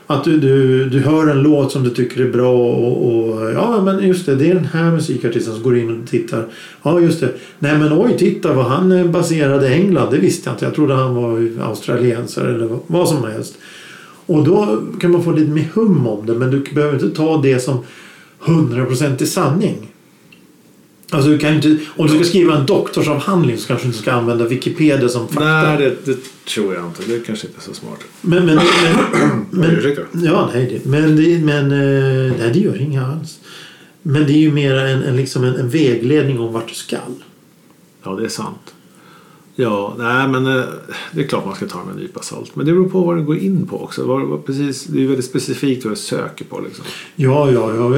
Att 0.06 0.24
du, 0.24 0.38
du, 0.40 0.88
du 0.88 1.00
hör 1.00 1.26
en 1.30 1.42
låt 1.42 1.72
som 1.72 1.82
du 1.84 1.90
tycker 1.90 2.20
är 2.20 2.30
bra 2.30 2.52
och, 2.52 3.06
och 3.14 3.50
ja 3.52 3.82
men 3.84 4.06
just 4.08 4.26
det, 4.26 4.34
det 4.34 4.50
är 4.50 4.54
den 4.54 4.64
här 4.64 4.90
musikartisten 4.92 5.54
som 5.54 5.62
går 5.62 5.78
in 5.78 6.00
och 6.02 6.08
tittar. 6.10 6.46
Ja 6.82 7.00
just 7.00 7.20
det. 7.20 7.28
Nej 7.58 7.78
men 7.78 7.92
oj 7.92 8.16
titta 8.18 8.52
vad 8.52 8.64
han 8.64 8.92
eh, 8.92 9.00
är 9.00 9.04
baserad 9.04 9.64
i 9.64 9.66
England. 9.66 10.11
Det 10.11 10.18
visste 10.18 10.49
jag 10.49 10.54
inte. 10.54 10.64
Jag 10.64 10.75
trodde 10.75 10.94
han 10.94 11.14
var 11.14 11.50
australiensare 11.68 12.54
eller 12.54 12.66
vad- 12.66 12.80
vad 12.87 13.08
som 13.08 13.25
helst. 13.25 13.58
Och 14.26 14.44
då 14.44 14.78
kan 15.00 15.11
man 15.11 15.25
få 15.25 15.32
lite 15.32 15.50
mer 15.50 15.68
hum 15.75 16.06
om 16.06 16.26
det 16.26 16.34
men 16.34 16.50
du 16.50 16.64
behöver 16.75 16.94
inte 16.94 17.16
ta 17.16 17.37
det 17.42 17.61
som 17.61 17.78
100% 18.44 19.25
sanning. 19.25 19.93
Alltså 21.14 21.30
du 21.30 21.38
kan 21.38 21.54
inte, 21.54 21.78
om 21.87 22.06
du 22.06 22.14
ska 22.14 22.25
skriva 22.25 22.56
en 22.56 22.66
doktorsavhandling 22.66 23.59
så 23.59 23.66
kanske 23.66 23.85
du 23.85 23.88
inte 23.88 23.99
ska 23.99 24.12
använda 24.12 24.44
Wikipedia 24.44 25.09
som 25.09 25.28
fakta. 25.28 25.44
Nej, 25.44 25.78
det, 25.78 26.12
det 26.12 26.18
tror 26.44 26.75
jag 26.75 26.87
inte. 26.87 27.02
Det 27.06 27.26
kanske 27.26 27.47
inte 27.47 27.59
är 27.59 27.62
så 27.62 27.75
smart. 27.75 27.99
Men, 28.21 28.47
men, 28.47 28.56
men, 28.56 29.47
men, 29.50 29.71
Ursäkta. 29.78 30.02
ja, 30.12 30.50
nej, 30.54 30.80
det, 30.85 30.90
men, 30.90 31.16
det, 31.16 31.38
men 31.38 31.64
eh, 31.73 32.33
nej, 32.38 32.50
det 32.52 32.59
gör 32.59 32.80
inga 32.80 33.06
alls. 33.06 33.38
Men 34.02 34.26
det 34.26 34.33
är 34.33 34.38
ju 34.38 34.52
mer 34.52 34.75
en, 34.75 35.02
en, 35.02 35.16
liksom 35.16 35.44
en, 35.44 35.56
en 35.56 35.68
vägledning 35.68 36.40
om 36.40 36.52
vart 36.52 36.68
du 36.68 36.75
skall. 36.75 37.23
Ja, 38.02 38.11
det 38.11 38.25
är 38.25 38.28
sant. 38.28 38.75
Ja, 39.56 39.94
nej 39.99 40.28
men 40.28 40.47
eh, 40.47 40.64
det 41.12 41.21
är 41.21 41.26
klart 41.26 41.47
man 41.47 41.54
ska 41.54 41.66
ta 41.66 41.78
det 41.78 41.85
med 41.85 41.94
en 41.94 42.00
nypa 42.00 42.23
salt. 42.23 42.56
Men 42.56 42.66
det 42.66 42.73
beror 42.73 42.88
på 42.88 43.00
vad 43.00 43.16
du 43.16 43.23
går 43.23 43.38
in 43.38 43.66
på 43.66 43.83
också. 43.83 44.06
Vad, 44.06 44.23
vad, 44.23 44.47
precis, 44.47 44.85
det 44.85 45.02
är 45.02 45.06
väldigt 45.06 45.25
specifikt 45.25 45.85
vad 45.85 45.92
du 45.92 45.97
söker 45.97 46.44
på. 46.44 46.61
Liksom. 46.61 46.85
Ja, 47.16 47.50
ja, 47.50 47.75
ja. 47.76 47.88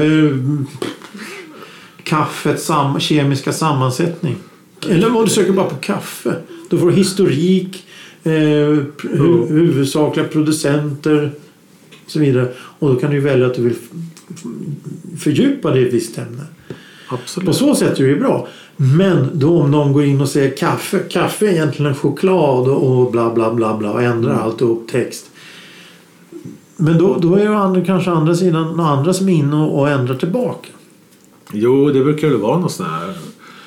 Kaffets 2.07 2.65
sam, 2.65 2.99
kemiska 2.99 3.53
sammansättning. 3.53 4.35
Eller 4.89 5.15
om 5.15 5.23
du 5.25 5.29
söker 5.29 5.51
bara 5.53 5.69
på 5.69 5.75
kaffe. 5.75 6.35
Då 6.69 6.77
får 6.77 6.87
du 6.89 6.95
historik, 6.95 7.85
eh, 8.23 8.31
hu, 8.31 9.45
huvudsakliga 9.49 10.27
producenter 10.27 11.31
och 12.05 12.11
så 12.11 12.19
vidare. 12.19 12.47
Och 12.57 12.93
då 12.93 12.99
kan 12.99 13.11
du 13.11 13.19
välja 13.19 13.47
att 13.47 13.53
du 13.55 13.61
vill 13.61 13.75
fördjupa 15.19 15.71
dig 15.71 15.83
i 15.83 15.87
ett 15.87 15.93
visst 15.93 16.17
ämne. 16.17 16.43
På 17.09 17.15
Absolut. 17.15 17.55
så 17.55 17.75
sätt 17.75 17.99
är 17.99 18.03
det 18.03 18.09
ju 18.09 18.19
bra. 18.19 18.47
Men 18.75 19.29
då 19.33 19.61
om 19.61 19.71
någon 19.71 19.93
går 19.93 20.03
in 20.03 20.21
och 20.21 20.29
säger 20.29 20.57
kaffe. 20.57 20.99
Kaffe 20.99 21.47
är 21.47 21.51
egentligen 21.51 21.95
choklad 21.95 22.67
och 22.67 23.11
bla 23.11 23.33
bla 23.33 23.53
bla 23.53 23.77
bla 23.77 23.91
och 23.91 24.01
ändrar 24.03 24.31
Mm. 24.31 24.43
allt 24.43 24.61
upp 24.61 24.87
text. 24.91 25.25
Men 26.77 26.97
då, 26.97 27.17
då 27.19 27.35
är 27.35 27.75
det 27.79 27.85
kanske 27.85 28.11
andra 28.11 28.35
sidan 28.35 28.77
några 28.77 28.89
andra 28.89 29.13
som 29.13 29.29
är 29.29 29.33
inne 29.33 29.55
och, 29.55 29.79
och 29.79 29.89
ändrar 29.89 30.15
tillbaka. 30.15 30.69
Jo, 31.53 31.91
det 31.91 32.03
brukar 32.03 32.27
väl 32.27 32.37
vara 32.37 32.59
någon 32.59 32.69
sån 32.69 32.85
här 32.85 33.13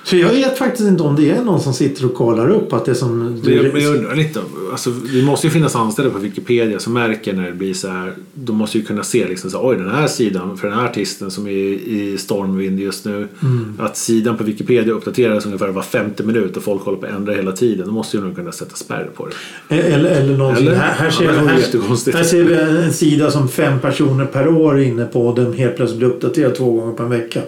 För 0.04 0.16
jag 0.16 0.28
vet 0.28 0.58
faktiskt 0.58 0.88
inte 0.88 1.02
om 1.02 1.16
det 1.16 1.30
är 1.30 1.42
någon 1.42 1.60
som 1.60 1.74
sitter 1.74 2.04
och 2.04 2.14
kollar 2.14 2.50
upp 2.50 2.72
att 2.72 2.84
det 2.84 2.94
som... 2.94 3.18
Men 3.18 3.54
jag, 3.54 3.72
men 3.72 3.82
jag 3.82 3.96
undrar 3.96 4.16
lite, 4.16 4.40
alltså, 4.70 4.90
det 4.90 5.22
måste 5.22 5.46
ju 5.46 5.50
finnas 5.50 5.76
anställda 5.76 6.10
på 6.10 6.18
Wikipedia 6.18 6.78
som 6.78 6.92
märker 6.92 7.32
när 7.32 7.46
det 7.46 7.52
blir 7.52 7.74
så 7.74 7.88
här. 7.88 8.12
De 8.34 8.56
måste 8.56 8.78
ju 8.78 8.84
kunna 8.84 9.02
se 9.02 9.28
liksom 9.28 9.50
så 9.50 9.68
oj 9.68 9.76
den 9.76 9.90
här 9.90 10.06
sidan 10.06 10.56
för 10.56 10.68
den 10.68 10.78
här 10.78 10.84
artisten 10.86 11.30
som 11.30 11.46
är 11.46 11.50
i 11.50 12.16
stormvind 12.18 12.80
just 12.80 13.04
nu. 13.04 13.28
Mm. 13.42 13.74
Att 13.78 13.96
sidan 13.96 14.36
på 14.36 14.44
Wikipedia 14.44 14.94
uppdateras 14.94 15.46
ungefär 15.46 15.68
var 15.68 15.82
femte 15.82 16.22
minut 16.22 16.56
och 16.56 16.62
folk 16.62 16.82
håller 16.82 16.98
på 16.98 17.06
att 17.06 17.12
ändra 17.12 17.32
hela 17.32 17.52
tiden. 17.52 17.86
Då 17.86 17.92
måste 17.92 18.16
ju 18.16 18.22
nog 18.22 18.36
kunna 18.36 18.52
sätta 18.52 18.76
spärr 18.76 19.10
på 19.14 19.28
det. 19.68 19.76
Eller, 19.76 20.10
eller 20.10 20.36
någonsin. 20.36 20.66
Eller? 20.66 20.76
Här, 20.76 20.94
här, 20.94 21.10
ser, 21.10 21.24
Ja, 21.24 21.30
vi- 21.30 21.38
här, 21.38 22.12
här 22.12 22.24
ser 22.24 22.42
vi 22.44 22.54
en 22.84 22.92
sida 22.92 23.30
som 23.30 23.48
fem 23.48 23.80
personer 23.80 24.24
per 24.24 24.48
år 24.48 24.78
är 24.78 24.82
inne 24.82 25.04
på 25.04 25.26
och 25.26 25.34
den 25.34 25.52
helt 25.52 25.76
plötsligt 25.76 25.98
blir 25.98 26.08
uppdaterad 26.08 26.54
två 26.54 26.72
gånger 26.72 26.92
per 26.92 27.04
vecka. 27.04 27.40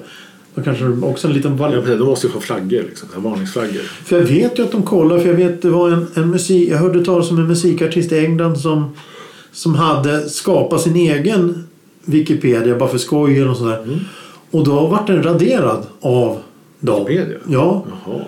Då 0.54 0.62
kanske 0.62 0.84
också 0.88 1.28
en 1.28 1.34
liten 1.34 1.58
Ja, 1.60 1.68
precis, 1.68 1.98
de 1.98 2.04
måste 2.04 2.26
ju 2.26 2.32
ha 2.32 2.40
flaggor, 2.40 2.82
liksom, 2.88 3.08
varningsflaggor. 3.16 3.80
För 4.04 4.16
jag 4.18 4.24
vet 4.26 4.58
ju 4.58 4.62
att 4.62 4.72
de 4.72 4.82
kollar, 4.82 5.18
för 5.18 5.28
jag 5.28 5.34
vet 5.36 5.62
det 5.62 5.70
var 5.70 5.90
en, 5.90 6.06
en 6.14 6.30
musik, 6.30 6.68
jag 6.70 6.78
hörde 6.78 7.04
talas 7.04 7.30
om 7.30 7.38
en 7.38 7.46
musikartist 7.48 8.12
i 8.12 8.18
England 8.18 8.56
som, 8.60 8.90
som 9.52 9.74
hade 9.74 10.28
skapat 10.28 10.80
sin 10.80 10.96
egen 10.96 11.64
Wikipedia 12.04 12.78
bara 12.78 12.88
för 12.88 12.98
skoj 12.98 13.36
eller 13.36 13.46
något 13.46 13.58
sånt 13.58 13.70
där. 13.70 13.82
Mm. 13.82 13.98
Och 14.50 14.64
då 14.64 14.86
vart 14.86 15.06
den 15.06 15.22
raderad 15.22 15.86
av 16.00 16.38
dem. 16.80 17.04
Wikipedia? 17.04 17.38
Ja, 17.48 17.84
Jaha. 18.06 18.20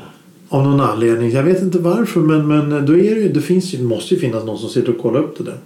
av 0.49 0.62
någon 0.64 0.81
anledning. 0.81 1.31
Jag 1.31 1.43
vet 1.43 1.62
inte 1.62 1.78
varför 1.78 2.21
men, 2.21 2.49
men 2.49 2.71
då 2.87 2.93
är 2.93 3.14
det, 3.14 3.21
ju- 3.21 3.33
det 3.33 3.40
finns 3.43 3.71
det 3.73 3.83
måste 3.83 4.14
ju 4.14 4.21
finnas 4.21 4.45
någon 4.45 4.59
som 4.59 4.69
sitter 4.69 4.90
och 4.97 4.99
kollar 5.02 5.21
upp 5.21 5.38
det 5.38 5.45
där. 5.45 5.59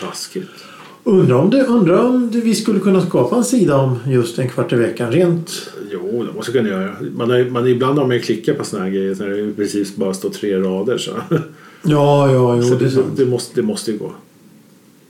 Taskigt. 0.00 0.59
Undrar 1.04 1.36
om, 1.36 1.50
det, 1.50 1.64
undrar 1.64 2.04
om 2.04 2.30
det, 2.32 2.40
vi 2.40 2.54
skulle 2.54 2.80
kunna 2.80 3.06
skapa 3.06 3.36
en 3.36 3.44
sida 3.44 3.76
om 3.76 3.98
just 4.06 4.38
en 4.38 4.48
kvart 4.48 4.72
i 4.72 4.76
veckan. 4.76 5.12
Rent... 5.12 5.70
Jo, 5.92 6.24
det 6.24 6.36
måste 6.36 6.52
kunna 6.52 6.68
göra. 6.68 6.96
Man 7.16 7.30
har, 7.30 7.50
man, 7.50 7.66
ibland 7.66 7.98
har 7.98 8.06
man 8.06 8.16
ju 8.16 8.22
klickat 8.22 8.58
på 8.58 8.64
såna 8.64 8.82
här 8.82 8.90
grejer 8.90 9.16
när 9.18 9.28
det 9.28 9.52
precis 9.52 9.96
bara 9.96 10.14
står 10.14 10.30
tre 10.30 10.58
rader. 10.58 10.98
Så, 10.98 11.10
Ja, 11.82 12.32
ja, 12.32 12.56
jo, 12.56 12.62
så 12.62 12.74
det 12.74 12.84
är 12.84 12.90
det, 12.90 13.02
det, 13.16 13.26
måste, 13.26 13.60
det 13.60 13.66
måste 13.66 13.92
ju 13.92 13.98
gå. 13.98 14.12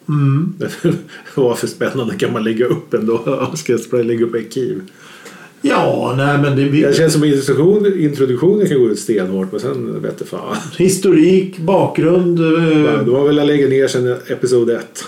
Mm. 0.09 0.55
Vad 1.35 1.59
för 1.59 1.67
spännande 1.67 2.15
kan 2.15 2.33
man 2.33 2.45
lägga 2.45 2.67
upp 2.67 2.95
ändå? 2.95 3.47
Ska 3.55 3.79
jag 3.91 4.07
lägga 4.07 4.25
upp 4.25 4.35
arkiv? 4.35 4.83
Ja, 5.63 6.15
nej 6.17 6.39
men 6.39 6.57
det... 6.57 6.65
Vi, 6.65 6.83
Det 6.83 6.97
känns 6.97 7.13
som 7.13 7.25
introduktion, 7.25 7.87
introduktionen 8.01 8.69
kan 8.69 8.79
gå 8.79 8.89
ut 8.89 8.99
stenhårt 8.99 9.53
men 9.53 9.61
sen 9.61 10.03
vet 10.03 10.19
du 10.19 10.25
fan. 10.25 10.57
historik, 10.79 11.59
bakgrund. 11.59 12.39
eh, 12.39 13.05
Då 13.07 13.17
har 13.17 13.27
väl 13.27 13.47
lägga 13.47 13.69
ner 13.69 13.89
sen 13.89 14.17
episod 14.29 14.71
ett. 14.71 15.05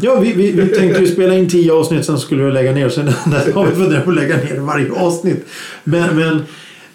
Ja, 0.00 0.20
vi, 0.20 0.32
vi, 0.32 0.52
vi 0.52 0.66
tänkte 0.68 1.00
ju 1.00 1.06
spela 1.06 1.34
in 1.34 1.48
tio 1.48 1.72
avsnitt 1.72 2.04
sen 2.04 2.18
skulle 2.18 2.44
vi 2.44 2.52
lägga 2.52 2.72
ner. 2.72 2.88
Sen 2.88 3.04
där 3.26 3.52
har 3.52 3.66
vi 3.66 3.74
funderat 3.74 4.04
på 4.04 4.10
att 4.10 4.16
lägga 4.16 4.36
ner 4.36 4.60
varje 4.60 4.92
avsnitt. 4.92 5.44
Men, 5.84 6.16
men, 6.16 6.42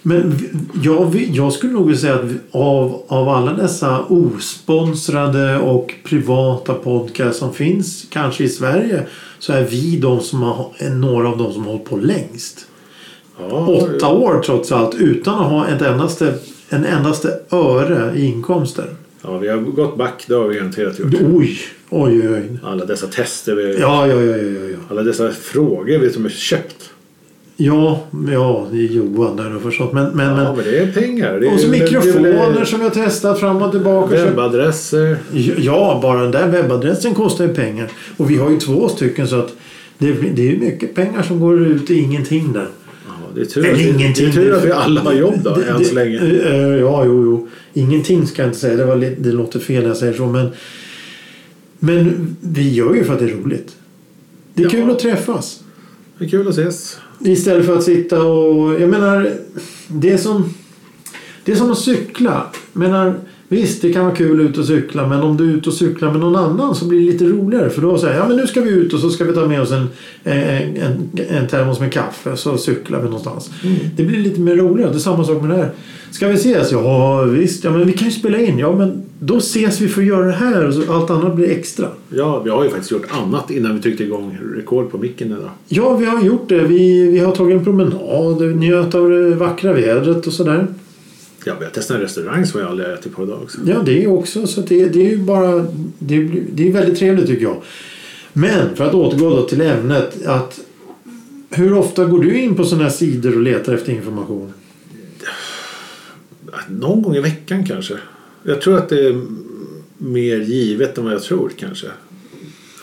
men 0.02 0.34
jag, 0.84 1.16
jag 1.34 1.54
skulle 1.54 1.74
nog 1.74 1.86
vilja 1.88 2.02
säga 2.02 2.16
att 2.16 2.30
av, 2.52 3.02
av 3.08 3.30
alla 3.30 3.54
dessa 3.54 4.00
osponsrade 4.00 5.58
och 5.60 5.94
privata 6.04 6.74
podcasts 6.74 7.40
som 7.40 7.54
finns 7.54 8.06
kanske 8.10 8.44
i 8.44 8.50
Sverige 8.50 9.04
så 9.40 9.54
är 9.54 9.64
vi 9.64 9.98
de 9.98 10.20
som 10.20 10.42
har, 10.42 10.90
några 10.96 11.28
av 11.30 11.38
de 11.38 11.54
som 11.54 11.64
har 11.66 11.72
hållit 11.72 11.86
på 11.90 11.98
längst. 11.98 12.66
Åtta 13.48 14.08
år 14.10 14.42
trots 14.46 14.72
allt 14.72 14.96
utan 14.96 15.34
att 15.40 15.50
ha 15.52 15.68
ett 15.68 15.82
endaste, 15.82 16.34
en 16.70 16.86
endaste 16.86 17.40
öre 17.52 18.12
i 18.16 18.26
inkomster. 18.26 18.86
Ja, 19.22 19.38
vi 19.38 19.48
har 19.48 19.58
gått 19.58 19.98
back, 19.98 20.26
det 20.28 20.34
har 20.34 20.48
vi 20.48 20.56
garanterat 20.56 21.00
gjort. 21.00 21.14
Oj, 21.34 21.60
oj, 21.90 22.30
oj. 22.30 22.58
Alla 22.64 22.86
dessa 22.86 23.08
tester, 23.08 23.56
vi, 23.56 23.80
Ja, 23.80 24.08
ja, 24.08 24.22
ja, 24.22 24.38
ja, 24.38 24.70
ja. 24.72 24.78
alla 24.90 25.04
dessa 25.04 25.32
frågor 25.32 26.00
vi 26.00 26.10
som 26.10 26.26
är 26.26 26.30
köpt. 26.30 26.90
Ja, 27.62 28.00
ja, 28.32 28.68
det 28.72 28.78
är 28.78 28.82
Johan 28.82 29.36
där 29.36 29.44
har 29.44 29.52
jag 29.52 29.62
förstått. 29.62 29.94
Men, 29.94 30.06
men, 30.12 30.38
Ja, 30.38 30.56
men, 30.56 30.66
det 30.66 30.80
är 30.80 30.92
pengar. 30.92 31.40
Det 31.40 31.48
är, 31.48 31.54
och 31.54 31.60
så 31.60 31.68
det 31.68 31.78
är 31.78 31.82
väl- 31.82 31.92
mikrofoner 32.04 32.66
som 32.66 32.82
jag 32.82 32.94
testat 32.94 33.40
fram 33.40 33.62
och 33.62 33.72
tillbaka. 33.72 34.26
Webbadresser. 34.26 35.18
Ja, 35.58 36.00
bara 36.02 36.22
den 36.22 36.32
där 36.32 36.48
webbadressen 36.48 37.14
kostar 37.16 37.46
ju 37.48 37.54
pengar. 37.54 37.88
Och 38.18 38.30
vi 38.32 38.38
har 38.38 38.50
ju 38.50 38.58
två 38.60 38.90
stycken 38.90 39.28
så 39.28 39.40
att 39.40 39.54
det, 39.98 40.12
det 40.12 40.52
är 40.52 40.58
mycket 40.58 40.96
pengar 40.96 41.22
som 41.22 41.40
går 41.40 41.62
ut 41.68 41.90
i 41.90 42.00
ingenting 42.00 42.54
där. 42.54 42.68
Det 43.36 43.42
är 43.42 43.46
tur, 43.46 43.72
att, 43.72 43.80
vi- 43.80 43.84
det 43.84 43.90
ingenting. 43.90 44.28
är 44.28 44.32
tur 44.32 44.54
att 44.54 44.66
vi 44.66 44.72
alla 44.72 45.02
har 45.02 45.14
jobb 45.14 45.40
då, 45.44 45.56
Det- 45.56 45.66
än 45.66 45.86
så 45.86 45.96
länge. 45.96 46.18
eh, 46.18 46.56
eh, 46.56 46.62
Ja, 46.80 47.06
jo, 47.06 47.24
jo. 47.26 47.48
Ingenting 47.74 48.28
ska 48.28 48.42
jag 48.42 48.50
inte 48.50 48.60
säga. 48.60 48.76
Det, 48.78 48.86
var, 48.86 48.96
lite- 48.96 49.22
det 49.22 49.32
låter 49.32 49.60
fel 49.60 49.82
när 49.82 49.88
jag 49.90 49.98
säger 49.98 50.14
så. 50.14 50.26
Men, 50.26 50.50
men 51.80 52.36
vi 52.42 52.74
gör 52.74 52.94
ju 52.94 53.04
för 53.04 53.14
att 53.14 53.20
det 53.20 53.26
är 53.26 53.36
roligt. 53.36 53.76
Det 54.54 54.62
är 54.62 54.66
Ja. 54.66 54.72
kul 54.72 54.90
att 54.92 55.00
träffas. 55.00 55.64
Det 56.18 56.26
är 56.26 56.30
kul 56.30 56.48
att 56.48 56.54
ses. 56.58 56.98
Istället 57.26 57.66
för 57.66 57.78
att 57.78 57.84
sitta 57.84 58.24
och... 58.24 58.82
Jag 58.82 58.90
menar, 58.90 59.32
det 59.88 60.12
är 60.12 60.18
som, 60.18 60.54
det 61.46 61.52
är 61.52 61.56
som 61.56 61.72
att 61.72 61.80
cykla. 61.80 62.44
Jag 62.74 62.80
menar, 62.80 63.16
visst, 63.50 63.82
det 63.82 63.94
kan 63.94 64.06
vara 64.06 64.16
kul 64.16 64.42
ut 64.42 64.58
och 64.58 64.66
cykla 64.66 65.08
men 65.08 65.22
om 65.22 65.38
du 65.38 65.50
är 65.50 65.54
ute 65.54 65.70
och 65.70 65.76
cyklar 65.76 66.12
med 66.12 66.20
någon 66.20 66.36
annan 66.36 66.76
så 66.76 66.86
blir 66.86 67.00
det 67.00 67.12
lite 67.12 67.26
roligare. 67.26 67.70
För 67.70 67.82
då 67.82 67.98
säger 67.98 68.14
jag, 68.14 68.24
ja 68.24 68.28
men 68.28 68.38
nu 68.38 68.48
ska 68.48 68.62
vi 68.62 68.70
ut 68.70 68.94
och 68.94 69.00
så 69.00 69.10
ska 69.10 69.24
vi 69.24 69.34
ta 69.34 69.48
med 69.48 69.62
oss 69.62 69.72
en, 69.72 69.88
en, 70.24 70.78
en, 70.78 71.10
en 71.30 71.48
termos 71.48 71.80
med 71.80 71.94
kaffe 71.94 72.38
så 72.38 72.58
cyklar 72.58 73.00
vi 73.00 73.06
någonstans. 73.06 73.52
Det 73.96 74.04
blir 74.04 74.20
lite 74.20 74.40
mer 74.40 74.56
roligare. 74.56 74.92
Det 74.92 74.98
är 74.98 75.00
samma 75.00 75.24
sak 75.24 75.42
med 75.42 75.50
det 75.50 75.56
här. 75.56 75.72
Ska 76.12 76.28
vi 76.28 76.34
ses? 76.34 76.72
Ja 76.72 77.22
visst, 77.22 77.64
ja 77.64 77.72
men 77.72 77.88
vi 77.88 77.94
kan 77.94 78.08
ju 78.08 78.14
spela 78.14 78.38
in. 78.38 78.60
Ja 78.60 78.76
men 78.76 79.02
då 79.20 79.38
ses 79.38 79.82
vi 79.82 79.88
för 79.88 80.02
att 80.02 80.08
göra 80.08 80.26
det 80.26 80.32
här 80.32 80.68
och 80.68 80.74
så 80.74 80.94
allt 80.94 81.10
annat 81.10 81.36
blir 81.36 81.50
extra. 81.50 81.88
Ja, 82.10 82.42
vi 82.44 82.50
har 82.50 82.64
ju 82.64 82.70
faktiskt 82.70 82.92
gjort 82.92 83.06
annat 83.10 83.52
innan 83.52 83.76
vi 83.76 83.82
tryckte 83.82 84.04
igång 84.04 84.38
rekord 84.56 84.92
på 84.92 84.98
micken 84.98 85.28
idag. 85.28 85.50
Ja, 85.68 85.98
vi 85.98 86.06
har 86.06 86.24
gjort 86.24 86.50
det. 86.50 86.60
Vi, 86.60 87.12
vi 87.12 87.20
har 87.20 87.32
tagit 87.32 87.58
en 87.58 87.64
promenad, 87.64 88.58
njöt 88.58 88.96
av 88.96 89.10
det 89.10 89.36
vackra 89.36 89.74
vädret 89.74 90.28
och 90.28 90.34
sådär. 90.34 90.68
Ja, 91.50 91.56
vi 91.60 91.66
har 91.66 91.72
testat 91.72 91.96
en 91.96 92.02
restaurang 92.02 92.46
som 92.46 92.60
jag 92.60 92.70
aldrig 92.70 92.90
ätit 92.90 93.16
på 93.16 93.24
idag 93.24 93.42
också. 93.42 93.58
Ja, 93.66 93.82
det 93.86 94.04
är 94.04 94.08
också. 94.08 94.48
Så 94.48 94.62
det, 94.62 94.86
det 94.86 95.00
är 95.06 95.10
ju 95.10 95.18
bara... 95.18 95.68
Det, 96.00 96.28
det 96.54 96.68
är 96.68 96.72
väldigt 96.72 97.00
trevligt 97.00 97.28
tycker 97.28 97.44
jag. 97.44 97.62
Men 98.34 98.76
för 98.76 98.86
att 98.86 98.94
återgå 98.94 99.42
till 99.42 99.62
ämnet. 99.62 100.26
Att 100.26 100.60
hur 101.50 101.74
ofta 101.74 102.06
går 102.06 102.24
du 102.24 102.40
in 102.40 102.56
på 102.56 102.64
sådana 102.64 102.84
här 102.84 102.92
sidor 102.92 103.36
och 103.36 103.42
letar 103.42 103.74
efter 103.74 103.94
information? 103.94 104.54
Någon 106.68 107.02
gång 107.02 107.16
i 107.16 107.20
veckan 107.20 107.66
kanske. 107.66 107.94
Jag 108.44 108.62
tror 108.62 108.78
att 108.78 108.90
det 108.90 109.08
är 109.08 109.22
mer 109.98 110.40
givet 110.40 110.98
än 110.98 111.04
vad 111.04 111.14
jag 111.14 111.24
tror 111.24 111.52
kanske. 111.58 111.88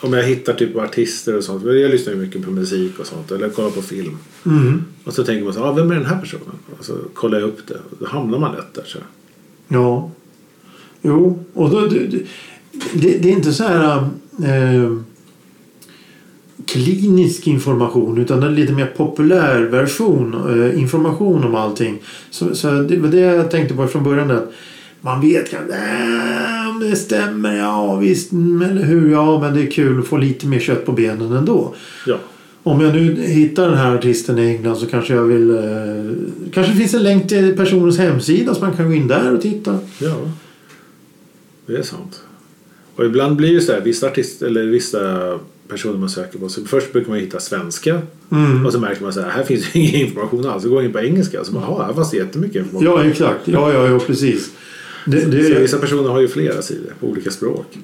Om 0.01 0.13
jag 0.13 0.23
hittar 0.23 0.53
typ 0.53 0.77
artister 0.77 1.37
och 1.37 1.45
sånt. 1.45 1.65
Jag 1.65 1.91
lyssnar 1.91 2.13
ju 2.13 2.19
mycket 2.19 2.45
på 2.45 2.51
musik 2.51 2.99
och 2.99 3.07
sånt. 3.07 3.31
Eller 3.31 3.49
kollar 3.49 3.71
på 3.71 3.83
film. 3.83 4.19
Mm. 4.47 4.85
Och 5.05 5.15
så 5.15 5.25
tänker 5.25 5.45
man 5.45 5.55
så 5.55 5.65
ah, 5.65 5.73
vem 5.73 5.91
är 5.91 5.95
den 5.95 6.07
här 6.07 6.21
personen? 6.21 6.55
Och 6.79 6.85
så 6.85 6.97
kollar 7.15 7.41
jag 7.41 7.49
upp 7.49 7.67
det. 7.67 7.79
Då 7.99 8.07
hamnar 8.07 8.39
man 8.39 8.57
lätt 8.57 8.75
där. 8.75 8.85
Så. 8.87 8.99
Ja. 9.69 10.11
Jo, 11.03 11.45
och 11.55 11.71
då, 11.71 11.87
det, 11.87 11.99
det, 12.93 13.19
det 13.19 13.29
är 13.29 13.33
inte 13.33 13.53
så 13.53 13.65
här 13.65 14.09
eh, 14.45 14.99
klinisk 16.67 17.47
information 17.47 18.19
utan 18.19 18.43
är 18.43 18.51
lite 18.51 18.73
mer 18.73 18.87
populär 18.87 19.61
version, 19.61 20.35
eh, 20.51 20.81
information 20.81 21.45
om 21.45 21.55
allting. 21.55 22.03
Så, 22.31 22.55
så 22.55 22.71
det 22.71 22.97
var 22.97 23.09
det 23.09 23.21
jag 23.21 23.51
tänkte 23.51 23.75
på 23.75 23.87
från 23.87 24.05
början. 24.05 24.31
Att 24.31 24.53
man 25.07 25.21
vet 25.21 25.51
kanske 25.51 25.75
äh, 25.77 26.71
om 26.71 26.81
det 26.91 26.97
stämmer, 26.97 27.57
ja 27.59 27.97
visst, 27.97 28.33
mm, 28.33 28.71
eller 28.71 28.83
hur, 28.83 29.13
ja 29.13 29.41
men 29.41 29.55
det 29.55 29.63
är 29.63 29.71
kul 29.71 30.01
att 30.01 30.07
få 30.07 30.17
lite 30.17 30.47
mer 30.47 30.59
kött 30.61 30.87
på 30.87 30.93
benen 30.93 31.33
ändå. 31.33 31.75
Ja. 32.07 32.19
Om 32.63 32.81
jag 32.81 32.95
nu 32.95 33.23
hittar 33.23 33.69
den 33.69 33.79
här 33.79 33.95
artisten 33.95 34.39
i 34.39 34.47
England 34.47 34.77
så 34.77 34.87
kanske 34.87 35.15
jag 35.15 35.23
vill... 35.25 35.51
Eh, 35.51 36.51
kanske 36.53 36.73
finns 36.73 36.95
en 36.95 37.03
länk 37.03 37.29
till 37.29 37.57
personens 37.57 37.99
hemsida 37.99 38.55
så 38.55 38.61
man 38.61 38.77
kan 38.77 38.87
gå 38.89 38.95
in 38.95 39.09
där 39.09 39.35
och 39.35 39.41
titta. 39.43 39.79
ja. 39.99 40.17
Det 41.67 41.77
är 41.77 41.83
sant. 41.83 42.21
Och 42.97 43.05
ibland 43.05 43.37
blir 43.37 43.55
det 43.55 43.61
så 43.61 43.73
här. 43.73 43.81
Vissa 43.81 44.07
artister 44.07 44.47
eller 44.47 44.63
vissa 44.67 44.99
personer 45.69 45.99
man 45.99 46.09
söker 46.09 46.39
på. 46.39 46.49
Så 46.49 46.65
först 46.65 46.93
brukar 46.93 47.11
man 47.11 47.19
hitta 47.19 47.41
svenska. 47.41 48.03
Mm. 48.33 48.67
Och 48.67 48.73
så 48.73 48.81
märker 48.81 49.03
man 49.03 49.13
så 49.13 49.21
här. 49.21 49.31
Här 49.31 49.43
finns 49.45 49.65
ju 49.77 49.81
ingen 49.81 49.95
information 49.95 50.47
alls. 50.47 50.63
Så 50.63 50.69
går 50.69 50.77
man 50.77 50.85
in 50.85 50.93
på 50.93 51.01
engelska. 51.01 51.45
Så 51.45 51.53
bara, 51.53 51.65
"Jaha, 51.65 51.85
här 51.87 51.93
fanns 51.95 52.11
det 52.11 52.17
jättemycket 52.17 52.57
information. 52.57 52.85
Ja, 53.05 53.05
exakt. 53.11 53.41
Ja, 53.49 53.73
ja, 53.73 53.89
ja 53.89 53.99
precis. 53.99 54.51
Det, 55.07 55.21
Så 55.21 55.29
det, 55.29 55.61
vissa 55.61 55.79
personer 55.79 56.09
har 56.09 56.21
ju 56.21 56.29
flera 56.29 56.63
sidor 56.63 56.93
på 57.01 57.07
olika 57.07 57.31
språk. 57.31 57.79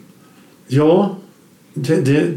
ja, 0.69 1.17
det, 1.75 1.97
det, 1.97 2.33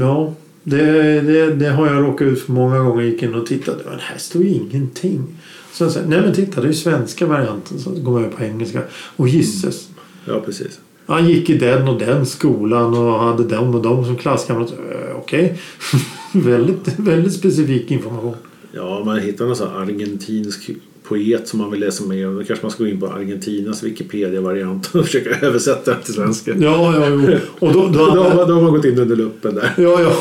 ja 0.00 0.34
det, 0.64 1.20
det, 1.20 1.54
det 1.54 1.70
har 1.70 1.86
jag 1.86 2.02
råkat 2.04 2.26
ut 2.26 2.42
för 2.42 2.52
många 2.52 2.78
gånger. 2.78 3.02
Jag 3.02 3.10
gick 3.10 3.22
in 3.22 3.34
och 3.34 3.46
tittade. 3.46 3.84
Men 3.90 3.98
här 3.98 4.18
står 4.18 4.42
ju 4.42 4.48
ingenting. 4.48 5.24
Så 5.72 5.84
jag 5.84 5.92
sa, 5.92 6.00
nej 6.06 6.20
men 6.20 6.34
titta, 6.34 6.60
det 6.60 6.66
är 6.66 6.68
ju 6.68 6.74
svenska 6.74 7.26
varianten. 7.26 7.78
Så 7.78 7.90
går 7.90 8.20
man 8.20 8.30
på 8.30 8.44
engelska. 8.44 8.82
Och 9.16 9.28
gisses. 9.28 9.88
Ja, 10.24 10.40
precis. 10.40 10.80
Han 11.06 11.28
gick 11.28 11.50
i 11.50 11.58
den 11.58 11.88
och 11.88 11.98
den 11.98 12.26
skolan 12.26 12.94
och 12.94 13.18
hade 13.18 13.44
dem 13.44 13.74
och 13.74 13.82
dem 13.82 14.04
som 14.04 14.16
klasskamrater. 14.16 14.74
Uh, 14.74 15.16
Okej. 15.16 15.58
väldigt, 16.32 16.98
väldigt 16.98 17.32
specifik 17.32 17.90
information. 17.90 18.36
Ja, 18.72 19.02
man 19.04 19.20
hittar 19.20 19.46
någon 19.46 19.56
sån 19.56 19.76
argentinsk 19.76 20.70
poet 21.12 21.48
som 21.48 21.58
man 21.58 21.70
vill 21.70 21.80
läsa 21.80 22.04
mer 22.04 22.28
om. 22.28 22.34
Då 22.36 22.44
kanske 22.44 22.64
man 22.64 22.70
ska 22.72 22.84
gå 22.84 22.90
in 22.90 23.00
på 23.00 23.06
Argentinas 23.06 23.82
Wikipedia-variant 23.82 24.90
och 24.94 25.04
försöka 25.06 25.46
översätta 25.46 25.90
den 25.90 26.02
till 26.02 26.14
svenska. 26.14 26.50
Ja, 26.58 26.94
ja, 27.00 27.08
jo. 27.08 27.38
Och 27.58 27.72
då, 27.72 27.80
då, 27.86 27.92
Då, 28.14 28.22
har 28.22 28.34
man- 28.36 28.48
då 28.48 28.54
har 28.54 28.62
man 28.62 28.72
gått 28.72 28.84
in 28.84 28.98
under 28.98 29.16
luppen 29.16 29.54
där. 29.54 29.72
Ja, 29.76 30.00
ja. 30.00 30.12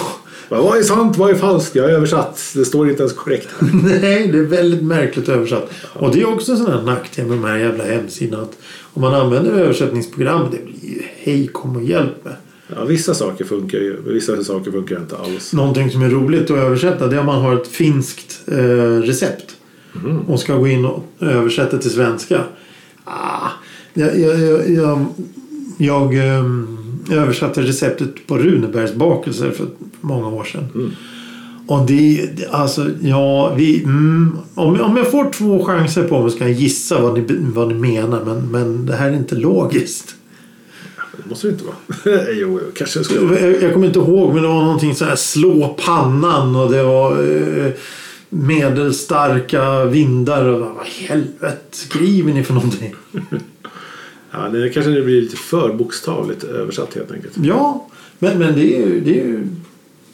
Vad 0.49 0.77
är 0.77 0.83
sant, 0.83 1.17
vad 1.17 1.29
är 1.29 1.35
falskt? 1.35 1.75
Jag 1.75 1.83
har 1.83 1.89
översatt. 1.89 2.41
Det 2.55 2.65
står 2.65 2.89
inte 2.89 3.01
ens 3.03 3.13
korrekt. 3.13 3.47
Nej, 3.83 4.27
det 4.27 4.37
är 4.37 4.43
väldigt 4.43 4.83
märkligt 4.83 5.29
översatt. 5.29 5.69
Och 5.93 6.11
det 6.15 6.21
är 6.21 6.25
också 6.33 6.51
en 6.51 6.57
sån 6.57 6.67
här 6.71 6.81
nackdel 6.81 7.25
med 7.27 7.37
de 7.37 7.43
här 7.43 7.57
jävla 7.57 7.83
hemsidorna. 7.83 8.43
Att 8.43 8.57
om 8.93 9.01
man 9.01 9.13
använder 9.13 9.51
översättningsprogram, 9.51 10.45
det 10.51 10.65
blir 10.65 10.91
ju 10.93 11.01
hej 11.17 11.47
kom 11.47 11.75
och 11.75 11.83
hjälp 11.83 12.23
med. 12.25 12.33
Ja, 12.75 12.85
vissa 12.85 13.13
saker 13.13 13.45
funkar 13.45 13.77
ju, 13.77 13.97
vissa 14.05 14.43
saker 14.43 14.71
funkar 14.71 14.97
inte 14.97 15.17
alls. 15.17 15.53
Någonting 15.53 15.91
som 15.91 16.01
är 16.01 16.09
roligt 16.09 16.43
att 16.51 16.57
översätta 16.57 17.07
det 17.07 17.15
är 17.15 17.19
om 17.19 17.25
man 17.25 17.41
har 17.41 17.55
ett 17.55 17.67
finskt 17.67 18.41
eh, 18.47 18.55
recept. 19.01 19.50
Och 20.27 20.39
ska 20.39 20.55
gå 20.55 20.67
in 20.67 20.85
och 20.85 21.03
översätta 21.19 21.77
till 21.77 21.91
svenska. 21.91 22.43
Ah, 23.03 23.49
jag, 23.93 24.19
jag, 24.19 24.69
jag, 24.69 25.05
jag, 25.77 26.15
ehm, 26.15 26.77
översatte 27.11 27.61
receptet 27.61 28.27
på 28.27 28.37
Runebergsbakelser 28.37 29.51
för 29.51 29.67
många 30.01 30.27
år 30.27 30.43
sedan. 30.43 30.95
Och 31.67 31.85
det, 31.85 32.29
alltså, 32.51 32.89
ja, 33.01 33.53
vi, 33.57 33.83
mm, 33.83 34.37
om, 34.55 34.81
om 34.81 34.97
jag 34.97 35.11
får 35.11 35.31
två 35.31 35.65
chanser 35.65 36.07
på 36.07 36.21
mig 36.23 36.31
kan 36.31 36.47
jag 36.47 36.57
gissa 36.57 37.01
vad 37.01 37.19
ni, 37.19 37.25
vad 37.53 37.67
ni 37.67 37.73
menar. 37.73 38.25
Men, 38.25 38.51
men 38.51 38.85
det 38.85 38.95
här 38.95 39.09
är 39.09 39.15
inte 39.15 39.35
logiskt. 39.35 40.15
Det 41.23 41.29
måste 41.29 41.47
det 41.47 41.51
inte 41.51 41.63
vara. 41.65 42.21
jo, 42.33 42.59
kanske 42.75 43.03
skulle. 43.03 43.39
Jag, 43.39 43.63
jag 43.63 43.73
kommer 43.73 43.87
inte 43.87 43.99
ihåg 43.99 44.33
men 44.33 44.41
det 44.43 44.47
var 44.49 44.63
någonting 44.63 44.95
så 44.95 45.05
här 45.05 45.15
slå 45.15 45.77
pannan 45.85 46.55
och 46.55 46.71
det 46.71 46.83
var 46.83 47.11
eh, 47.11 47.71
medelstarka 48.33 49.85
vindar. 49.85 50.45
Och 50.45 50.59
vad 50.59 50.85
helvete 50.85 51.61
skriver 51.71 52.33
ni 52.33 52.43
för 52.43 52.53
någonting? 52.53 52.95
Ja, 54.31 54.49
det 54.49 54.69
kanske 54.69 54.91
det 54.91 55.01
blir 55.01 55.21
lite 55.21 55.35
för 55.37 55.73
bokstavligt 55.73 56.43
översatt 56.43 56.93
helt 56.95 57.11
enkelt. 57.11 57.33
Ja, 57.43 57.87
men, 58.19 58.39
men 58.39 58.55
det, 58.55 58.75
är, 58.77 58.87
ju- 58.87 58.99
det, 59.05 59.19
är, 59.21 59.25
ju- 59.25 59.47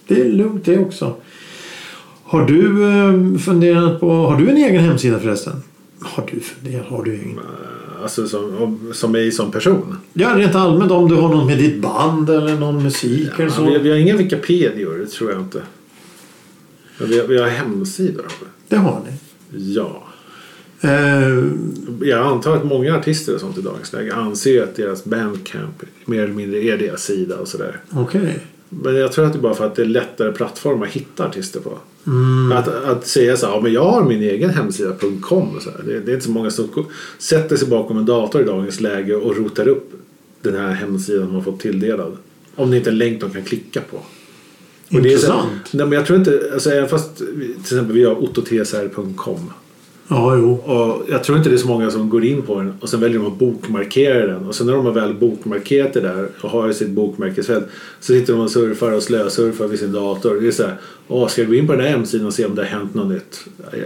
det 0.07 0.21
är 0.21 0.31
lugnt 0.31 0.65
det 0.65 0.77
också. 0.79 1.15
Har 2.23 2.45
du 2.45 2.83
eh, 2.83 3.37
funderat 3.39 3.99
på, 3.99 4.11
har 4.11 4.35
du 4.37 4.49
en 4.49 4.57
egen 4.57 4.83
hemsida 4.83 5.19
förresten? 5.19 5.53
Har 6.01 6.29
du 6.33 6.39
funderat? 6.39 6.85
Har 6.87 7.03
du 7.03 7.15
ingen? 7.15 7.39
Alltså 8.03 8.27
som, 8.27 8.57
om- 8.57 8.91
som 8.93 9.11
mig 9.11 9.31
som 9.31 9.51
person. 9.51 9.97
Ja, 10.13 10.29
rent 10.37 10.55
allmänt 10.55 10.91
om 10.91 11.09
du 11.09 11.15
har 11.15 11.29
någon 11.29 11.45
med 11.47 11.57
ditt 11.57 11.81
band 11.81 12.29
eller 12.29 12.55
någon 12.55 12.83
musik 12.83 13.29
eller 13.35 13.43
Ja, 13.45 13.49
så. 13.51 13.65
vi, 13.69 13.77
vi 13.79 13.89
har 13.89 13.97
inga 13.97 14.15
Wikipedior, 14.17 14.97
det 14.97 15.05
tror 15.07 15.31
jag 15.31 15.41
inte. 15.41 15.61
Men 16.97 17.09
vi 17.09 17.19
har, 17.19 17.27
vi 17.27 17.37
har 17.37 17.47
hemsidor. 17.47 18.23
har 18.23 18.31
vi. 18.41 18.45
Det 18.67 18.75
har 18.75 19.01
ni. 19.05 19.13
Ja. 19.73 20.03
Eh, 20.81 21.45
Jag 22.01 22.27
antar 22.27 22.55
att 22.57 22.65
många 22.65 22.95
artister 22.95 23.33
och 23.35 23.39
sånt 23.39 23.57
i 23.57 23.61
dagens 23.61 23.93
läge 23.93 24.13
anser 24.15 24.63
att 24.63 24.75
deras 24.75 25.05
bandcamp 25.05 25.83
mer 26.05 26.23
eller 26.23 26.33
mindre 26.33 26.63
är 26.63 26.77
deras 26.77 27.03
sida 27.03 27.37
och 27.37 27.47
sådär. 27.47 27.79
Okej. 27.91 28.39
Men 28.69 28.95
jag 28.95 29.11
tror 29.11 29.25
att 29.25 29.33
det 29.33 29.39
är 29.39 29.41
bara 29.41 29.53
för 29.53 29.65
att 29.65 29.75
det 29.75 29.81
är 29.81 29.85
lättare 29.85 30.31
plattform 30.31 30.81
att 30.81 30.89
hitta 30.89 31.25
artister 31.27 31.59
på. 31.59 31.77
Att, 32.53 32.67
att 32.67 33.07
säga 33.07 33.37
så 33.37 33.45
här, 33.45 33.53
ja, 33.53 33.61
men 33.61 33.73
jag 33.73 33.83
har 33.85 34.03
min 34.03 34.21
egen 34.21 34.49
hemsida.com. 34.49 35.55
och 35.55 35.61
Så 35.61 35.69
här. 35.69 35.83
Det, 35.85 35.99
det 35.99 36.11
är 36.11 36.13
inte 36.13 36.25
så 36.25 36.31
många 36.31 36.51
som 36.51 36.85
sätter 37.17 37.55
sig 37.55 37.67
bakom 37.67 37.97
en 37.97 38.05
dator 38.05 38.41
i 38.41 38.45
dagens 38.45 38.81
läge 38.81 39.15
och 39.15 39.37
rotar 39.37 39.67
upp 39.67 39.91
den 40.41 40.55
här 40.55 40.71
hemsidan 40.71 41.31
man 41.31 41.43
fått 41.43 41.59
tilldelad. 41.59 42.17
Om 42.55 42.71
det 42.71 42.77
inte 42.77 42.89
är 42.89 42.91
en 42.91 42.97
länk 42.97 43.21
de 43.21 43.29
kan 43.29 43.43
klicka 43.43 43.81
på. 43.91 43.99
Och 44.93 45.01
det 45.01 45.13
är 45.13 45.17
så 45.17 45.25
Intressant. 45.25 45.73
nej, 45.73 45.85
men 45.85 45.91
jag 45.97 46.05
tror 46.05 46.19
inte, 46.19 46.49
alltså, 46.53 46.69
även 46.69 46.89
fast 46.89 47.17
till 47.17 47.55
exempel 47.61 47.95
vi 47.95 48.03
har 48.03 48.23
ottotsr.com. 48.23 49.51
Ja, 50.09 50.35
jo. 50.35 50.51
Och 50.53 51.03
jag 51.09 51.23
tror 51.23 51.37
inte 51.37 51.49
det 51.49 51.55
är 51.55 51.57
så 51.57 51.67
många 51.67 51.91
som 51.91 52.09
går 52.09 52.25
in 52.25 52.41
på 52.41 52.55
den 52.55 52.73
och 52.81 52.89
sen 52.89 52.99
väljer 52.99 53.19
de 53.19 53.27
att 53.27 53.39
bokmarkera 53.39 54.27
den. 54.27 54.45
Och 54.45 54.55
sen 54.55 54.67
när 54.67 54.73
de 54.73 54.85
har 54.85 54.93
väl 54.93 55.13
bokmarkerat 55.13 55.93
det 55.93 55.99
där 56.01 56.27
och 56.41 56.49
har 56.49 56.71
sitt 56.71 56.89
bokmärkesfält 56.89 57.65
så 57.99 58.13
sitter 58.13 58.33
de 58.33 58.41
och 58.41 58.51
surfar 58.51 58.91
och 58.91 59.03
slösurfar 59.03 59.67
vid 59.67 59.79
sin 59.79 59.91
dator. 59.91 60.41
Det 60.41 60.47
är 60.47 60.51
så 60.51 60.63
här, 60.63 60.75
åh, 61.07 61.27
ska 61.27 61.41
jag 61.41 61.49
gå 61.49 61.55
in 61.55 61.67
på 61.67 61.73
den 61.73 61.81
här 61.81 61.89
hemsidan 61.89 62.27
och 62.27 62.33
se 62.33 62.45
om 62.45 62.55
det 62.55 62.61
har 62.61 62.69
hänt 62.69 62.93
något 62.93 63.07
nytt? 63.07 63.45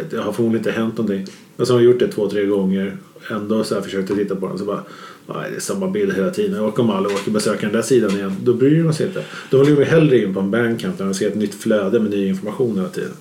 Det 0.10 0.18
har 0.18 0.32
förmodligen 0.32 0.68
inte 0.68 0.82
hänt 0.82 0.98
någonting. 0.98 1.26
Och 1.58 1.68
så 1.68 1.74
har 1.74 1.80
de 1.80 1.86
gjort 1.86 2.00
det 2.00 2.08
två, 2.08 2.30
tre 2.30 2.46
gånger. 2.46 2.98
Ändå 3.32 3.64
så 3.64 3.76
här 3.76 3.82
försökte 3.82 4.16
titta 4.16 4.36
på 4.36 4.48
den 4.48 4.58
så 4.58 4.66
bara, 4.66 4.84
nej 5.28 5.50
det 5.52 5.56
är 5.56 5.60
samma 5.60 5.88
bild 5.88 6.14
hela 6.16 6.30
tiden. 6.30 6.60
Och 6.60 6.80
om 6.80 6.90
alla 6.90 7.10
åker 7.10 7.32
besöka 7.32 7.62
den 7.66 7.76
där 7.76 7.82
sidan 7.82 8.12
igen, 8.12 8.36
då 8.44 8.54
bryr 8.54 8.84
de 8.84 8.94
sig 8.94 9.08
inte. 9.08 9.24
Då 9.50 9.64
vill 9.64 9.76
de 9.76 9.84
hellre 9.86 10.22
in 10.24 10.34
på 10.34 10.40
en 10.40 10.52
bandcamp 10.52 10.98
där 10.98 11.06
de 11.06 11.14
ser 11.14 11.28
ett 11.28 11.36
nytt 11.36 11.56
flöde 11.56 12.00
med 12.00 12.12
ny 12.12 12.28
information 12.28 12.76
hela 12.76 12.90
tiden. 12.90 13.12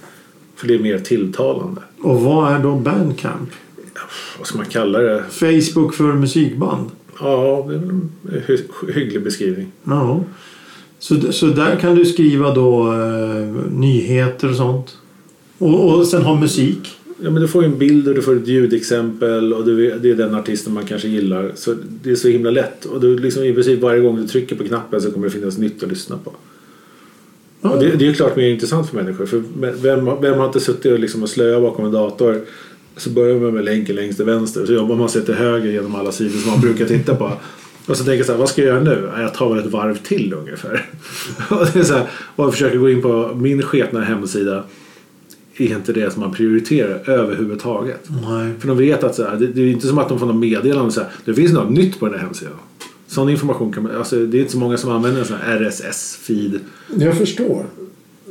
För 0.57 0.69
det 0.69 0.75
är 0.75 0.78
mer 0.78 0.99
tilltalande. 0.99 1.80
Och 2.02 2.21
vad 2.21 2.52
är 2.52 2.59
då 2.59 2.75
Bandcamp? 2.75 3.50
Vad 4.38 4.47
ska 4.47 4.57
man 4.59 4.66
kalla 4.66 4.99
det? 4.99 5.25
Facebook 5.30 5.95
för 5.95 6.12
musikband? 6.12 6.91
Ja, 7.21 7.67
det 7.69 7.75
är 7.75 7.78
en 7.78 8.10
hy- 8.49 8.93
hygglig 8.95 9.23
beskrivning. 9.23 9.73
Ja. 9.84 10.25
Så, 10.99 11.32
så 11.32 11.47
där 11.47 11.76
kan 11.76 11.95
du 11.95 12.04
skriva 12.04 12.54
då 12.54 12.93
eh, 12.93 13.71
nyheter 13.73 14.50
och 14.50 14.56
sånt? 14.56 14.97
Och, 15.58 15.95
och 15.99 16.06
sen 16.06 16.23
ha 16.23 16.41
musik? 16.41 17.00
Ja, 17.23 17.30
men 17.30 17.43
du 17.43 17.49
får 17.49 17.63
ju 17.63 17.69
en 17.73 17.78
bild 17.78 18.09
och 18.09 18.15
du 18.15 18.23
får 18.23 18.37
ett 18.37 18.49
ljudexempel 18.49 19.54
och 19.54 19.65
du, 19.65 19.99
det 19.99 20.11
är 20.11 20.15
den 20.15 20.35
artisten 20.35 20.73
man 20.73 20.85
kanske 20.85 21.09
gillar. 21.09 21.52
Så 21.54 21.75
det 22.02 22.11
är 22.11 22.15
så 22.15 22.28
himla 22.28 22.50
lätt. 22.50 22.85
Och 22.85 23.00
du, 23.00 23.19
liksom, 23.19 23.45
i 23.45 23.54
princip 23.54 23.80
varje 23.80 24.00
gång 24.00 24.17
du 24.17 24.26
trycker 24.26 24.56
på 24.56 24.65
knappen 24.65 25.00
så 25.00 25.11
kommer 25.11 25.26
det 25.26 25.33
finnas 25.33 25.59
nytt 25.59 25.83
att 25.83 25.89
lyssna 25.89 26.19
på. 26.25 26.33
Och 27.69 27.78
det, 27.80 27.87
det 27.87 28.04
är 28.04 28.09
ju 28.09 28.15
klart 28.15 28.37
mer 28.37 28.50
intressant 28.50 28.89
för 28.89 28.97
människor. 28.97 29.26
För 29.26 29.43
vem, 29.83 30.21
vem 30.21 30.39
har 30.39 30.47
inte 30.47 30.61
suttit 30.61 30.93
och, 30.93 30.99
liksom 30.99 31.23
och 31.23 31.28
slöat 31.28 31.63
bakom 31.63 31.85
en 31.85 31.93
dator 31.93 32.41
så 32.97 33.11
börjar 33.11 33.39
man 33.39 33.54
med 33.54 33.65
länken 33.65 33.97
längst 33.97 34.17
till 34.17 34.26
vänster 34.26 34.67
så 34.67 34.73
jobbar 34.73 34.97
man 34.97 35.09
sig 35.09 35.25
till 35.25 35.35
höger 35.35 35.71
genom 35.71 35.95
alla 35.95 36.13
sidor 36.13 36.39
som 36.39 36.50
man 36.50 36.61
brukar 36.61 36.87
titta 36.87 37.15
på. 37.15 37.33
Och 37.87 37.97
så 37.97 38.04
tänker 38.04 38.17
jag 38.17 38.26
så 38.26 38.33
här, 38.33 38.39
vad 38.39 38.49
ska 38.49 38.63
jag 38.63 38.69
göra 38.69 38.83
nu? 38.83 39.11
Ja, 39.15 39.23
Jag 39.23 39.35
tar 39.35 39.54
väl 39.54 39.65
ett 39.65 39.73
varv 39.73 39.97
till 39.97 40.35
ungefär. 40.35 40.87
Och, 41.50 41.67
det 41.73 41.78
är 41.78 41.85
så 41.85 41.95
här, 41.95 42.06
och 42.37 42.45
jag 42.45 42.52
försöker 42.52 42.78
gå 42.78 42.91
in 42.91 43.02
på 43.02 43.35
min 43.35 43.63
sketna 43.63 44.00
hemsida. 44.00 44.65
Är 45.60 45.76
inte 45.76 45.92
det 45.92 46.12
som 46.12 46.20
man 46.23 46.32
prioriterar 46.32 47.10
överhuvudtaget. 47.10 48.08
Nej. 48.28 48.52
För 48.58 48.68
de 48.68 48.76
vet 48.78 49.04
att 49.04 49.14
så 49.14 49.23
här, 49.25 49.36
det, 49.36 49.46
det 49.46 49.60
är 49.62 49.66
inte 49.66 49.86
som 49.86 49.99
att 49.99 50.08
de 50.08 50.18
får 50.18 50.26
något 50.26 50.36
meddelande 50.36 50.90
så 50.92 51.00
här, 51.00 51.08
det 51.25 51.34
finns 51.34 51.52
något 51.52 51.70
nytt 51.70 52.00
på 52.00 52.06
den 52.06 52.14
här 52.14 52.20
hemsidan. 52.26 52.52
Sån 53.06 53.28
information 53.28 53.73
kan 53.73 53.82
man, 53.82 53.92
alltså, 53.96 54.16
det 54.26 54.36
är 54.38 54.40
inte 54.40 54.52
så 54.52 54.58
många 54.58 54.76
som 54.76 54.90
använder 54.90 55.20
en 55.20 55.26
sån 55.26 55.36
här 55.42 55.58
RSS-feed. 55.60 56.58
Jag 56.99 57.14
förstår. 57.18 57.64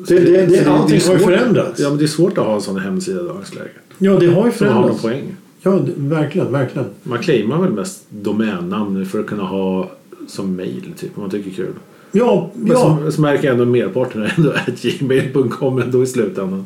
Det, 0.08 0.20
det, 0.20 0.46
det, 0.46 0.64
Så 0.64 0.70
allting 0.72 1.02
har 1.08 1.14
ju 1.14 1.20
förändrats. 1.20 1.80
Ja, 1.80 1.90
men 1.90 1.98
det 1.98 2.04
är 2.06 2.08
svårt 2.08 2.38
att 2.38 2.46
ha 2.46 2.56
en 2.56 2.62
sån 2.62 2.80
hemsida 2.80 3.22
i 3.22 3.24
dagens 3.24 3.56
läge. 3.56 3.70
Ja, 3.98 4.20
det 4.20 4.28
har 4.28 4.46
ju 4.46 4.52
Som 4.52 4.68
har 4.68 4.74
någon 4.74 5.00
förändrats. 5.00 5.02
poäng. 5.02 5.36
Ja, 5.62 5.72
det- 5.72 5.92
verkligen, 5.98 6.52
verkligen. 6.52 6.88
Man 7.04 7.20
claimar 7.20 7.62
väl 7.62 7.72
mest 7.72 8.04
domännamn 8.10 9.06
för 9.06 9.20
att 9.20 9.26
kunna 9.28 9.44
ha 9.44 9.92
som 10.28 10.56
mail 10.56 10.94
typ 10.98 11.12
om 11.16 11.22
man 11.22 11.30
tycker 11.32 11.52
kul. 11.52 11.74
Ja, 12.12 12.52
Men 12.56 12.72
ja. 12.72 13.00
så, 13.06 13.12
så 13.12 13.22
märker 13.22 13.44
jag 13.48 13.54
ändå 13.54 13.66
merparten 13.66 14.22
är 14.22 14.34
ändå 14.38 14.52
att 14.68 14.82
gmail.com 14.82 15.80
ändå 15.82 16.04
i 16.04 16.08
slutändan. 16.08 16.66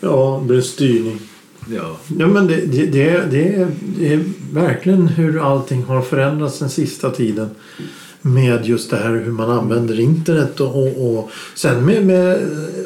Ja, 0.00 0.44
det 0.48 0.56
är 0.56 0.60
styrning. 0.60 1.20
Ja. 1.68 1.96
Ja, 2.18 2.26
men 2.26 2.46
det, 2.46 2.56
det, 2.56 2.86
det, 2.86 3.22
det, 3.30 3.54
är, 3.54 3.68
det 3.98 4.12
är 4.12 4.24
verkligen 4.52 5.08
hur 5.08 5.46
allting 5.52 5.82
har 5.82 6.02
förändrats 6.02 6.58
den 6.58 6.70
sista 6.70 7.10
tiden. 7.10 7.50
Med 8.22 8.66
just 8.66 8.90
det 8.90 8.96
här 8.96 9.10
hur 9.10 9.32
man 9.32 9.50
använder 9.50 10.00
internet 10.00 10.60
och, 10.60 10.76
och, 10.76 11.18
och 11.18 11.30
sen 11.54 11.84
med, 11.84 12.06
med 12.06 12.38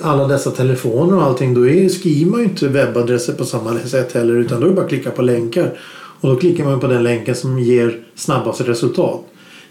alla 0.03 0.29
dessa 0.29 0.51
telefoner 0.51 1.17
och 1.17 1.23
allting 1.23 1.55
då 1.55 1.69
är, 1.69 1.89
skriver 1.89 2.31
man 2.31 2.41
ju 2.41 2.47
inte 2.47 2.69
webbadresser 2.69 3.33
på 3.33 3.45
samma 3.45 3.79
sätt 3.79 4.13
heller 4.13 4.35
utan 4.35 4.61
då 4.61 4.67
är 4.67 4.71
det 4.71 4.77
bara 4.77 4.85
att 4.85 4.89
klicka 4.89 5.11
på 5.11 5.23
länkar. 5.23 5.79
Och 6.21 6.29
då 6.29 6.37
klickar 6.37 6.65
man 6.65 6.81
på 6.81 6.87
den 6.87 7.03
länken 7.03 7.35
som 7.35 7.59
ger 7.59 7.99
snabbast 8.15 8.61
resultat. 8.61 9.21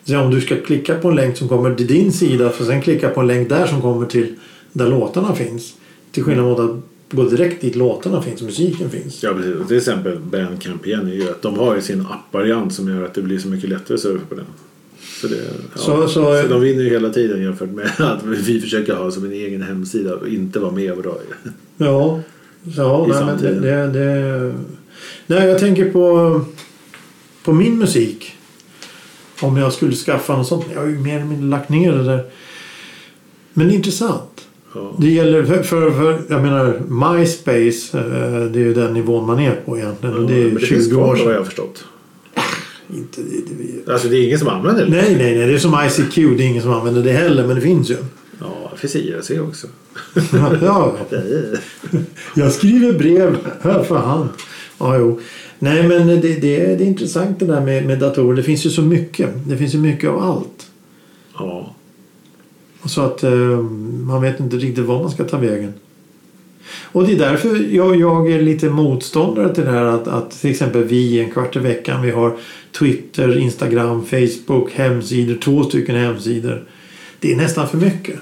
Så 0.04 0.20
om 0.20 0.32
du 0.32 0.42
ska 0.42 0.56
klicka 0.56 0.96
på 0.96 1.10
en 1.10 1.16
länk 1.16 1.38
som 1.38 1.48
kommer 1.48 1.76
till 1.76 1.88
din 1.88 2.12
sida 2.12 2.50
för 2.50 2.66
sen 2.66 2.82
klicka 2.82 3.10
på 3.10 3.22
en 3.22 3.28
länk 3.28 3.50
där 3.50 3.66
som 3.66 3.82
kommer 3.82 4.06
till 4.06 4.36
där 4.72 4.88
låtarna 4.88 5.36
finns. 5.36 5.74
Till 6.12 6.24
skillnad 6.24 6.46
mot 6.46 6.60
att 6.60 6.93
gå 7.16 7.24
direkt 7.30 7.62
dit 7.62 7.76
låtarna 7.76 8.22
finns 8.22 8.42
och 8.42 8.46
musiken 8.46 8.90
finns. 8.90 9.24
Ja, 9.24 9.34
precis. 9.34 9.68
Till 9.68 9.78
exempel 9.78 10.20
Bandcamp 10.20 10.88
igen 10.88 11.08
är 11.08 11.14
ju 11.14 11.30
att 11.30 11.42
de 11.42 11.58
har 11.60 11.76
ju 11.76 11.82
sin 11.82 12.06
appvariant 12.10 12.74
som 12.74 12.90
gör 12.90 13.06
att 13.06 13.14
det 13.14 13.22
blir 13.22 13.40
så 13.40 13.48
mycket 13.48 13.70
lättare 13.70 13.96
att 13.96 14.02
surfa 14.02 14.26
på 14.30 14.36
den. 14.36 14.46
Så, 15.22 15.28
det, 15.28 15.36
ja. 15.36 15.82
Så- 15.82 16.08
så, 16.08 16.42
så- 16.42 16.48
de 16.50 16.62
vinner 16.62 16.84
ju 16.84 16.90
hela 16.90 17.10
tiden 17.10 17.44
jämfört 17.44 17.70
med 17.70 17.86
att 18.00 18.24
vi 18.26 18.62
försöker 18.62 18.94
ha 18.96 19.12
som 19.12 19.26
en 19.26 19.32
egen 19.32 19.62
hemsida 19.62 20.16
och 20.16 20.28
inte 20.28 20.60
vara 20.60 20.72
med 20.72 20.92
och 20.92 21.04
dra 21.04 21.12
i. 21.16 21.50
Ja, 21.78 22.20
ja 22.64 23.06
I 23.06 23.10
nej, 23.10 23.26
men 23.26 23.62
det, 23.62 23.88
det... 23.88 24.54
Nej, 25.28 25.48
jag 25.48 25.60
tänker 25.60 25.92
på, 25.92 26.42
på 27.44 27.54
min 27.54 27.78
musik. 27.78 28.36
Om 29.42 29.58
jag 29.58 29.74
skulle 29.74 29.96
skaffa 29.96 30.38
något 30.38 30.48
sånt. 30.48 30.66
Jag 30.74 30.80
har 30.82 30.88
ju 30.88 31.00
mer 31.00 31.16
eller 31.16 31.26
mindre 31.26 31.46
lagt 31.50 31.70
ner 31.70 31.92
det 31.92 32.04
där. 32.04 32.24
Men 33.54 33.68
det 33.68 33.74
är 33.74 33.76
intressant. 33.76 34.48
Det 34.98 35.10
gäller 35.10 35.44
för, 35.44 35.64
för, 35.64 35.92
för 35.92 36.22
jag 36.30 36.42
menar 36.42 36.80
MySpace. 36.88 37.98
eh, 37.98 38.52
Det 38.52 38.60
är 38.60 38.64
ju 38.64 38.74
den 38.74 38.94
nivån 38.94 39.26
man 39.28 39.40
är 39.40 39.56
på 39.66 39.78
egentligen. 39.78 40.16
Och 40.16 40.22
det 40.28 40.34
Men 40.34 40.46
är 40.48 40.60
det 40.60 40.66
finns 40.66 40.86
20 40.86 40.96
kvar 40.96 41.04
år 41.04 41.20
vad 41.26 41.34
jag 41.34 41.38
har 41.40 41.46
förstått. 41.46 41.84
Inte, 42.96 43.22
det, 43.22 43.38
det, 43.86 43.92
Alltså 43.94 44.08
det 44.08 44.18
är 44.18 44.26
ingen 44.26 44.40
som 44.40 44.48
använder 44.48 44.86
det. 44.86 44.92
nej, 44.92 45.16
nej, 45.18 45.38
nej. 45.38 45.48
Det 45.48 45.54
är 45.54 45.58
som 45.58 45.78
ICQ. 45.88 46.16
Det 46.16 46.44
är 46.44 46.48
ingen 46.48 46.62
som 46.64 46.72
använder 46.74 47.04
det 47.04 47.12
heller. 47.12 47.48
Men 47.48 47.56
det 47.56 47.62
finns 47.62 47.90
ju. 47.92 47.96
Ja, 48.40 48.72
det 48.74 48.78
finns 48.80 48.96
IRC 48.96 49.32
också. 49.40 49.68
ja, 50.62 50.96
Jag 52.36 52.52
skriver 52.52 52.94
brev 52.94 53.38
för 53.62 53.96
hand. 53.98 54.30
Ja, 54.80 54.98
jo. 54.98 55.20
Nej, 55.60 55.88
men 55.88 56.08
det, 56.08 56.16
det, 56.16 56.36
det 56.42 56.56
är 56.56 56.82
intressant 56.82 57.40
det 57.40 57.46
där 57.46 57.62
med, 57.62 57.86
med 57.86 58.00
datorer. 58.00 58.36
Det 58.36 58.44
finns 58.44 58.66
ju 58.66 58.70
så 58.70 58.82
mycket. 58.82 59.30
Det 59.48 59.58
finns 59.58 59.74
ju 59.76 59.78
mycket 59.80 60.10
av 60.10 60.20
allt. 60.24 60.68
Ja. 61.38 61.76
Så 62.86 63.02
att 63.02 63.24
eh, 63.24 63.32
man 64.06 64.22
vet 64.22 64.40
inte 64.40 64.56
riktigt 64.58 64.86
var 64.86 65.02
man 65.02 65.12
ska 65.12 65.24
ta 65.24 65.38
vägen. 65.38 65.74
Och 66.82 67.08
det 67.08 67.14
är 67.14 67.18
därför 67.18 67.76
jag, 67.76 67.96
jag 67.96 68.32
är 68.32 68.42
lite 68.42 68.70
motståndare 68.70 69.56
till 69.56 69.66
det 69.66 69.72
här 69.72 69.86
att, 69.86 70.08
att 70.08 70.32
till 70.32 70.52
exempel 70.52 70.84
vi 70.84 71.20
en 71.20 71.32
kvart 71.32 71.56
i 71.56 71.60
veckan, 71.60 72.02
vi 72.02 72.12
har 72.12 72.38
Twitter, 72.80 73.38
Instagram, 73.38 74.06
Facebook, 74.06 74.72
hemsidor, 74.74 75.36
två 75.36 75.64
stycken 75.64 75.96
hemsidor. 75.96 76.64
Det 77.20 77.32
är 77.32 77.36
nästan 77.36 77.68
för 77.68 77.78
mycket. 77.78 78.20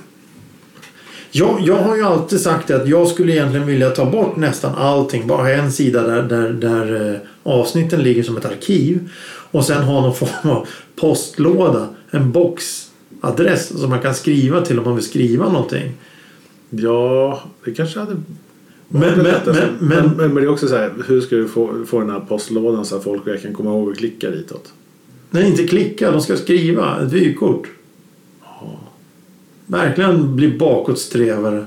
Jag, 1.31 1.61
jag 1.61 1.75
har 1.75 1.95
ju 1.95 2.03
alltid 2.03 2.41
sagt 2.41 2.71
att 2.71 2.87
jag 2.87 3.07
skulle 3.07 3.31
egentligen 3.31 3.67
vilja 3.67 3.89
ta 3.89 4.05
bort 4.05 4.35
nästan 4.35 4.75
allting. 4.75 5.27
Bara 5.27 5.41
ha 5.41 5.49
en 5.49 5.71
sida 5.71 6.07
där, 6.07 6.23
där, 6.23 6.49
där 6.49 7.13
eh, 7.13 7.19
avsnitten 7.43 8.03
ligger 8.03 8.23
som 8.23 8.37
ett 8.37 8.45
arkiv. 8.45 9.09
Och 9.51 9.65
sen 9.65 9.83
ha 9.83 10.01
någon 10.01 10.15
form 10.15 10.51
av 10.51 10.67
postlåda. 10.95 11.87
En 12.11 12.31
box 12.31 12.90
boxadress 13.21 13.79
som 13.79 13.89
man 13.89 14.01
kan 14.01 14.15
skriva 14.15 14.61
till 14.61 14.79
om 14.79 14.85
man 14.85 14.95
vill 14.95 15.05
skriva 15.05 15.49
någonting. 15.49 15.91
Ja, 16.69 17.43
det 17.65 17.71
kanske 17.71 17.99
hade 17.99 18.15
Men, 18.87 19.23
varit 19.23 19.45
men, 19.45 19.77
men, 19.79 20.09
men, 20.17 20.35
det 20.35 20.41
är 20.41 20.49
också 20.49 20.67
så 20.67 20.75
här, 20.75 20.93
hur 21.07 21.21
ska 21.21 21.35
du 21.35 21.47
få, 21.47 21.85
få 21.85 21.99
den 21.99 22.09
här 22.09 22.19
postlådan 22.19 22.85
så 22.85 22.95
att 22.95 23.03
folk 23.03 23.27
verkligen 23.27 23.55
kommer 23.55 23.71
ihåg 23.71 23.91
att 23.91 23.97
klicka 23.97 24.29
ditåt? 24.29 24.73
nej, 25.29 25.49
inte 25.49 25.67
klicka. 25.67 26.11
De 26.11 26.21
ska 26.21 26.37
skriva 26.37 27.01
ett 27.01 27.11
vykort. 27.11 27.67
Verkligen 29.65 30.35
bli 30.35 30.57
bakåtsträvare. 30.57 31.65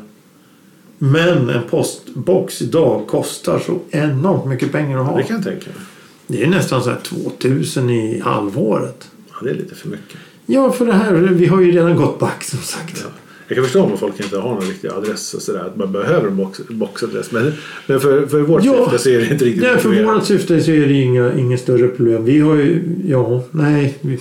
Men 0.98 1.50
en 1.50 1.62
postbox 1.70 2.62
idag 2.62 3.06
kostar 3.06 3.58
så 3.58 3.78
enormt 3.90 4.46
mycket 4.46 4.72
pengar 4.72 4.98
att 4.98 5.06
ha. 5.06 5.16
Det 5.16 5.22
kan 5.22 5.36
jag 5.36 5.44
tänka 5.44 5.66
mig. 5.66 5.80
Det 6.26 6.44
är 6.44 6.46
nästan 6.46 6.82
så 6.82 6.90
här 6.90 6.98
2000 7.02 7.90
i 7.90 8.20
halvåret. 8.20 9.10
Ja, 9.30 9.36
det 9.42 9.50
är 9.50 9.54
lite 9.54 9.74
för 9.74 9.88
mycket. 9.88 10.18
Ja, 10.46 10.72
för 10.72 10.86
det 10.86 10.92
här, 10.92 11.14
vi 11.14 11.46
har 11.46 11.60
ju 11.60 11.72
redan 11.72 11.96
gått 11.96 12.18
back 12.18 12.44
som 12.44 12.58
sagt. 12.58 13.00
Ja. 13.04 13.10
Jag 13.48 13.56
kan 13.56 13.64
förstå 13.64 13.82
om 13.82 13.98
folk 13.98 14.20
inte 14.20 14.38
har 14.38 14.54
någon 14.54 14.64
riktig 14.64 14.88
adress 14.88 15.34
och 15.34 15.42
sådär. 15.42 15.60
Att 15.60 15.76
man 15.76 15.92
behöver 15.92 16.28
en 16.28 16.36
box, 16.36 16.60
boxadress. 16.68 17.32
Men, 17.32 17.52
men 17.86 18.00
för, 18.00 18.26
för 18.26 18.40
vårt 18.40 18.64
Ja, 18.64 18.84
syfte 18.84 18.98
så 18.98 19.08
är 19.08 19.18
det 19.18 19.32
inte 19.32 19.44
riktigt 19.44 19.62
Nej, 19.62 19.78
för 19.78 20.04
vårt 20.04 20.24
syfte 20.24 20.60
så 20.60 20.70
är 20.70 20.86
det 20.86 20.92
inga, 20.92 21.34
inga 21.34 21.58
större 21.58 21.88
problem. 21.88 22.24
Vi 22.24 22.40
har 22.40 22.54
ju, 22.54 22.82
ja, 23.06 23.42
nej, 23.50 23.98
vi, 24.00 24.18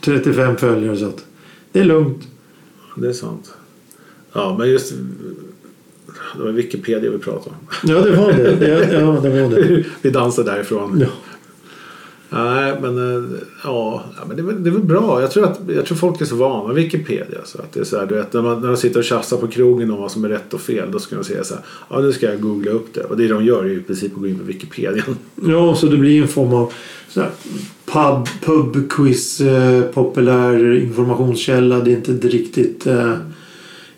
35 0.00 0.56
följare 0.56 0.96
så 0.96 1.06
att 1.06 1.24
det 1.72 1.80
är 1.80 1.84
lugnt. 1.84 2.22
Det 2.96 3.08
är 3.08 3.12
sant. 3.12 3.52
Ja, 4.32 4.56
men 4.58 4.70
just 4.70 4.92
det 6.36 6.42
var 6.42 6.52
Wikipedia 6.52 7.10
vi 7.10 7.18
pratade 7.18 7.56
om. 7.56 7.90
Ja, 7.90 8.00
det 8.00 8.16
var 8.16 8.32
det. 8.32 8.68
Ja, 8.68 8.98
ja 9.00 9.20
det 9.22 9.42
var 9.42 9.50
det. 9.50 9.84
vi 10.02 10.10
dansar 10.10 10.44
därifrån. 10.44 11.00
Ja. 11.00 11.06
Nej, 12.34 12.74
men, 12.82 12.98
eh, 13.16 13.30
ja, 13.64 14.04
men 14.26 14.36
det, 14.36 14.42
är, 14.42 14.46
väl- 14.46 14.64
det 14.64 14.70
är 14.70 14.72
väl 14.72 14.82
bra. 14.82 15.20
Jag 15.20 15.30
tror, 15.30 15.44
att, 15.44 15.60
jag 15.74 15.86
tror 15.86 15.96
folk 15.96 16.20
är 16.20 16.24
så 16.24 16.36
vana 16.36 16.72
vid 16.72 16.84
Wikipedia. 16.84 17.38
Så 17.44 17.58
att 17.58 17.72
det 17.72 17.80
är 17.80 17.84
så 17.84 17.98
här, 17.98 18.06
du 18.06 18.14
vet, 18.14 18.32
när, 18.32 18.42
man, 18.42 18.60
när 18.60 18.68
de 18.68 18.76
sitter 18.76 18.98
och 18.98 19.04
tjafsar 19.04 19.36
på 19.36 19.46
krogen 19.48 19.90
om 19.90 20.00
vad 20.00 20.10
som 20.10 20.24
är 20.24 20.28
rätt 20.28 20.54
och 20.54 20.60
fel. 20.60 20.90
Då 20.90 20.98
ska 20.98 21.16
de 21.16 21.24
säga 21.24 21.44
så 21.44 21.54
här. 21.54 21.62
Ja, 21.90 22.00
nu 22.00 22.12
ska 22.12 22.26
jag 22.26 22.40
googla 22.40 22.70
upp 22.70 22.94
det. 22.94 23.00
Och 23.00 23.16
det 23.16 23.28
de 23.28 23.44
gör 23.44 23.64
är 23.64 23.68
ju 23.68 23.76
i 23.78 23.82
princip 23.82 24.12
att 24.14 24.20
gå 24.20 24.26
in 24.26 24.38
på 24.38 24.44
Wikipedia. 24.44 25.02
Ja, 25.48 25.74
så 25.74 25.86
det 25.86 25.96
blir 25.96 26.22
en 26.22 26.28
form 26.28 26.52
av 26.54 26.72
så 27.08 27.20
här, 27.20 27.30
pub, 27.86 28.26
pub 28.40 28.90
quiz, 28.90 29.40
eh, 29.40 29.82
populär 29.82 30.74
informationskälla. 30.74 31.80
Det 31.80 31.92
är 31.92 31.96
inte 31.96 32.28
riktigt, 32.28 32.86
eh, 32.86 33.14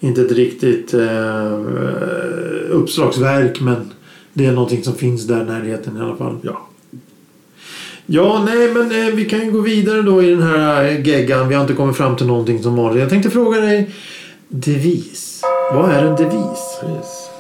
inte 0.01 0.23
riktigt 0.23 0.95
eh, 0.95 1.61
uppslagsverk 2.71 3.61
men 3.61 3.77
det 4.33 4.47
är 4.47 4.53
någonting 4.53 4.85
som 4.85 4.95
finns 4.95 5.27
där 5.27 5.43
i 5.43 5.45
närheten 5.45 5.97
i 5.97 6.01
alla 6.01 6.17
fall. 6.17 6.37
Ja, 6.43 6.69
Ja, 8.07 8.43
nej, 8.47 8.75
men 8.75 9.07
eh, 9.07 9.15
vi 9.15 9.25
kan 9.25 9.45
ju 9.45 9.51
gå 9.51 9.61
vidare 9.61 10.03
då 10.03 10.23
i 10.23 10.31
den 10.31 10.43
här 10.43 10.85
eh, 10.85 11.07
geggan. 11.07 11.49
Vi 11.49 11.55
har 11.55 11.63
inte 11.63 11.75
kommit 11.75 11.97
fram 11.97 12.17
till 12.17 12.27
någonting 12.27 12.63
som 12.63 12.77
vanligt. 12.77 13.01
Jag 13.01 13.11
tänkte 13.11 13.31
fråga 13.31 13.61
dig, 13.61 13.91
devis. 14.49 15.43
Vad 15.73 15.91
är 15.91 16.05
en 16.05 16.17
devis? 16.17 16.81
precis. 16.81 17.31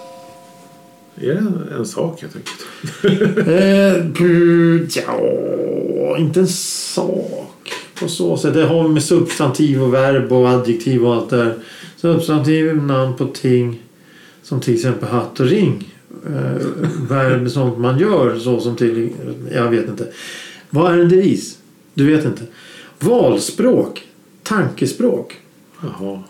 Är 1.20 1.34
det 1.34 1.74
en, 1.76 1.86
sak 1.86 2.22
helt 2.22 2.36
enkelt? 2.36 3.48
eh, 3.48 5.02
ja, 5.06 6.18
inte 6.18 6.40
en 6.40 6.48
sak 6.48 7.72
på 8.00 8.08
så 8.08 8.36
sätt. 8.36 8.54
Det 8.54 8.66
har 8.66 8.88
med 8.88 9.02
substantiv 9.02 9.82
och 9.82 9.94
verb 9.94 10.32
och 10.32 10.48
adjektiv 10.48 11.06
och 11.06 11.14
allt 11.14 11.30
det 11.30 11.36
där. 11.36 11.54
Substantiv, 11.96 12.76
namn 12.76 13.14
på 13.16 13.26
ting. 13.26 13.82
Som 14.42 14.60
till 14.60 14.74
exempel 14.74 15.08
hatt 15.08 15.40
och 15.40 15.46
ring. 15.46 15.94
Eh, 16.26 16.66
verb, 17.08 17.50
sånt 17.50 17.78
man 17.78 17.98
gör 17.98 18.38
så 18.38 18.60
som 18.60 18.76
till... 18.76 19.10
Jag 19.52 19.70
vet 19.70 19.88
inte. 19.88 20.06
Vad 20.74 20.92
är 20.94 20.98
en 20.98 21.08
devis? 21.08 21.58
Du 21.94 22.06
vet 22.06 22.24
inte. 22.24 22.42
Valspråk. 22.98 24.02
Tankespråk. 24.42 25.34
Jaha, 25.82 26.22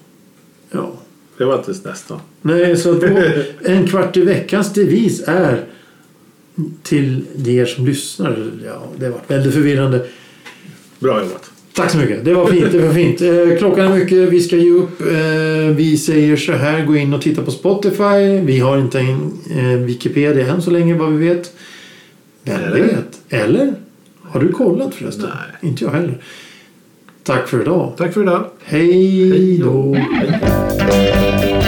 Ja. 0.70 0.92
det 1.38 1.44
var 1.44 1.58
inte 1.58 1.88
nästan. 1.88 2.20
Nej, 2.42 2.76
så 2.76 3.00
en 3.64 3.86
kvart 3.86 4.16
i 4.16 4.20
veckans 4.20 4.72
devis 4.72 5.22
är 5.26 5.64
till 6.82 7.24
er 7.46 7.64
som 7.66 7.86
lyssnar. 7.86 8.50
Ja, 8.64 8.82
det 8.98 9.08
var 9.08 9.20
väldigt 9.28 9.54
förvirrande. 9.54 10.06
Bra 10.98 11.20
jobbat. 11.22 11.50
Tack 11.72 11.90
så 11.90 11.98
mycket. 11.98 12.24
Det 12.24 12.34
var 12.34 12.46
fint. 12.46 12.72
Det 12.72 12.78
var 12.78 12.92
fint. 12.94 13.20
Eh, 13.20 13.58
klockan 13.58 13.92
är 13.92 13.98
mycket. 13.98 14.28
Vi 14.32 14.40
ska 14.40 14.56
ge 14.56 14.70
upp. 14.70 15.00
Eh, 15.00 15.76
vi 15.76 15.98
säger 15.98 16.36
så 16.36 16.52
här. 16.52 16.84
Gå 16.86 16.96
in 16.96 17.14
och 17.14 17.22
titta 17.22 17.42
på 17.42 17.50
Spotify. 17.50 18.40
Vi 18.44 18.58
har 18.58 18.78
inte 18.78 18.98
en 19.00 19.32
eh, 19.50 19.78
Wikipedia 19.80 20.46
än 20.48 20.62
så 20.62 20.70
länge 20.70 20.94
vad 20.94 21.12
vi 21.12 21.28
vet. 21.28 21.52
Vem 22.42 22.60
Eller? 22.64 22.80
vet? 22.80 23.20
Eller? 23.28 23.74
Har 24.34 24.40
du 24.40 24.52
kollat 24.52 24.94
förresten? 24.94 25.30
Nej. 25.34 25.70
Inte 25.70 25.84
jag 25.84 25.90
heller. 25.90 26.18
Tack 27.22 27.48
för 27.48 27.62
idag. 27.62 27.92
Tack 27.96 28.14
för 28.14 28.22
idag. 28.22 28.46
Hej 28.64 29.58
då. 29.58 29.94
Hej. 29.94 31.63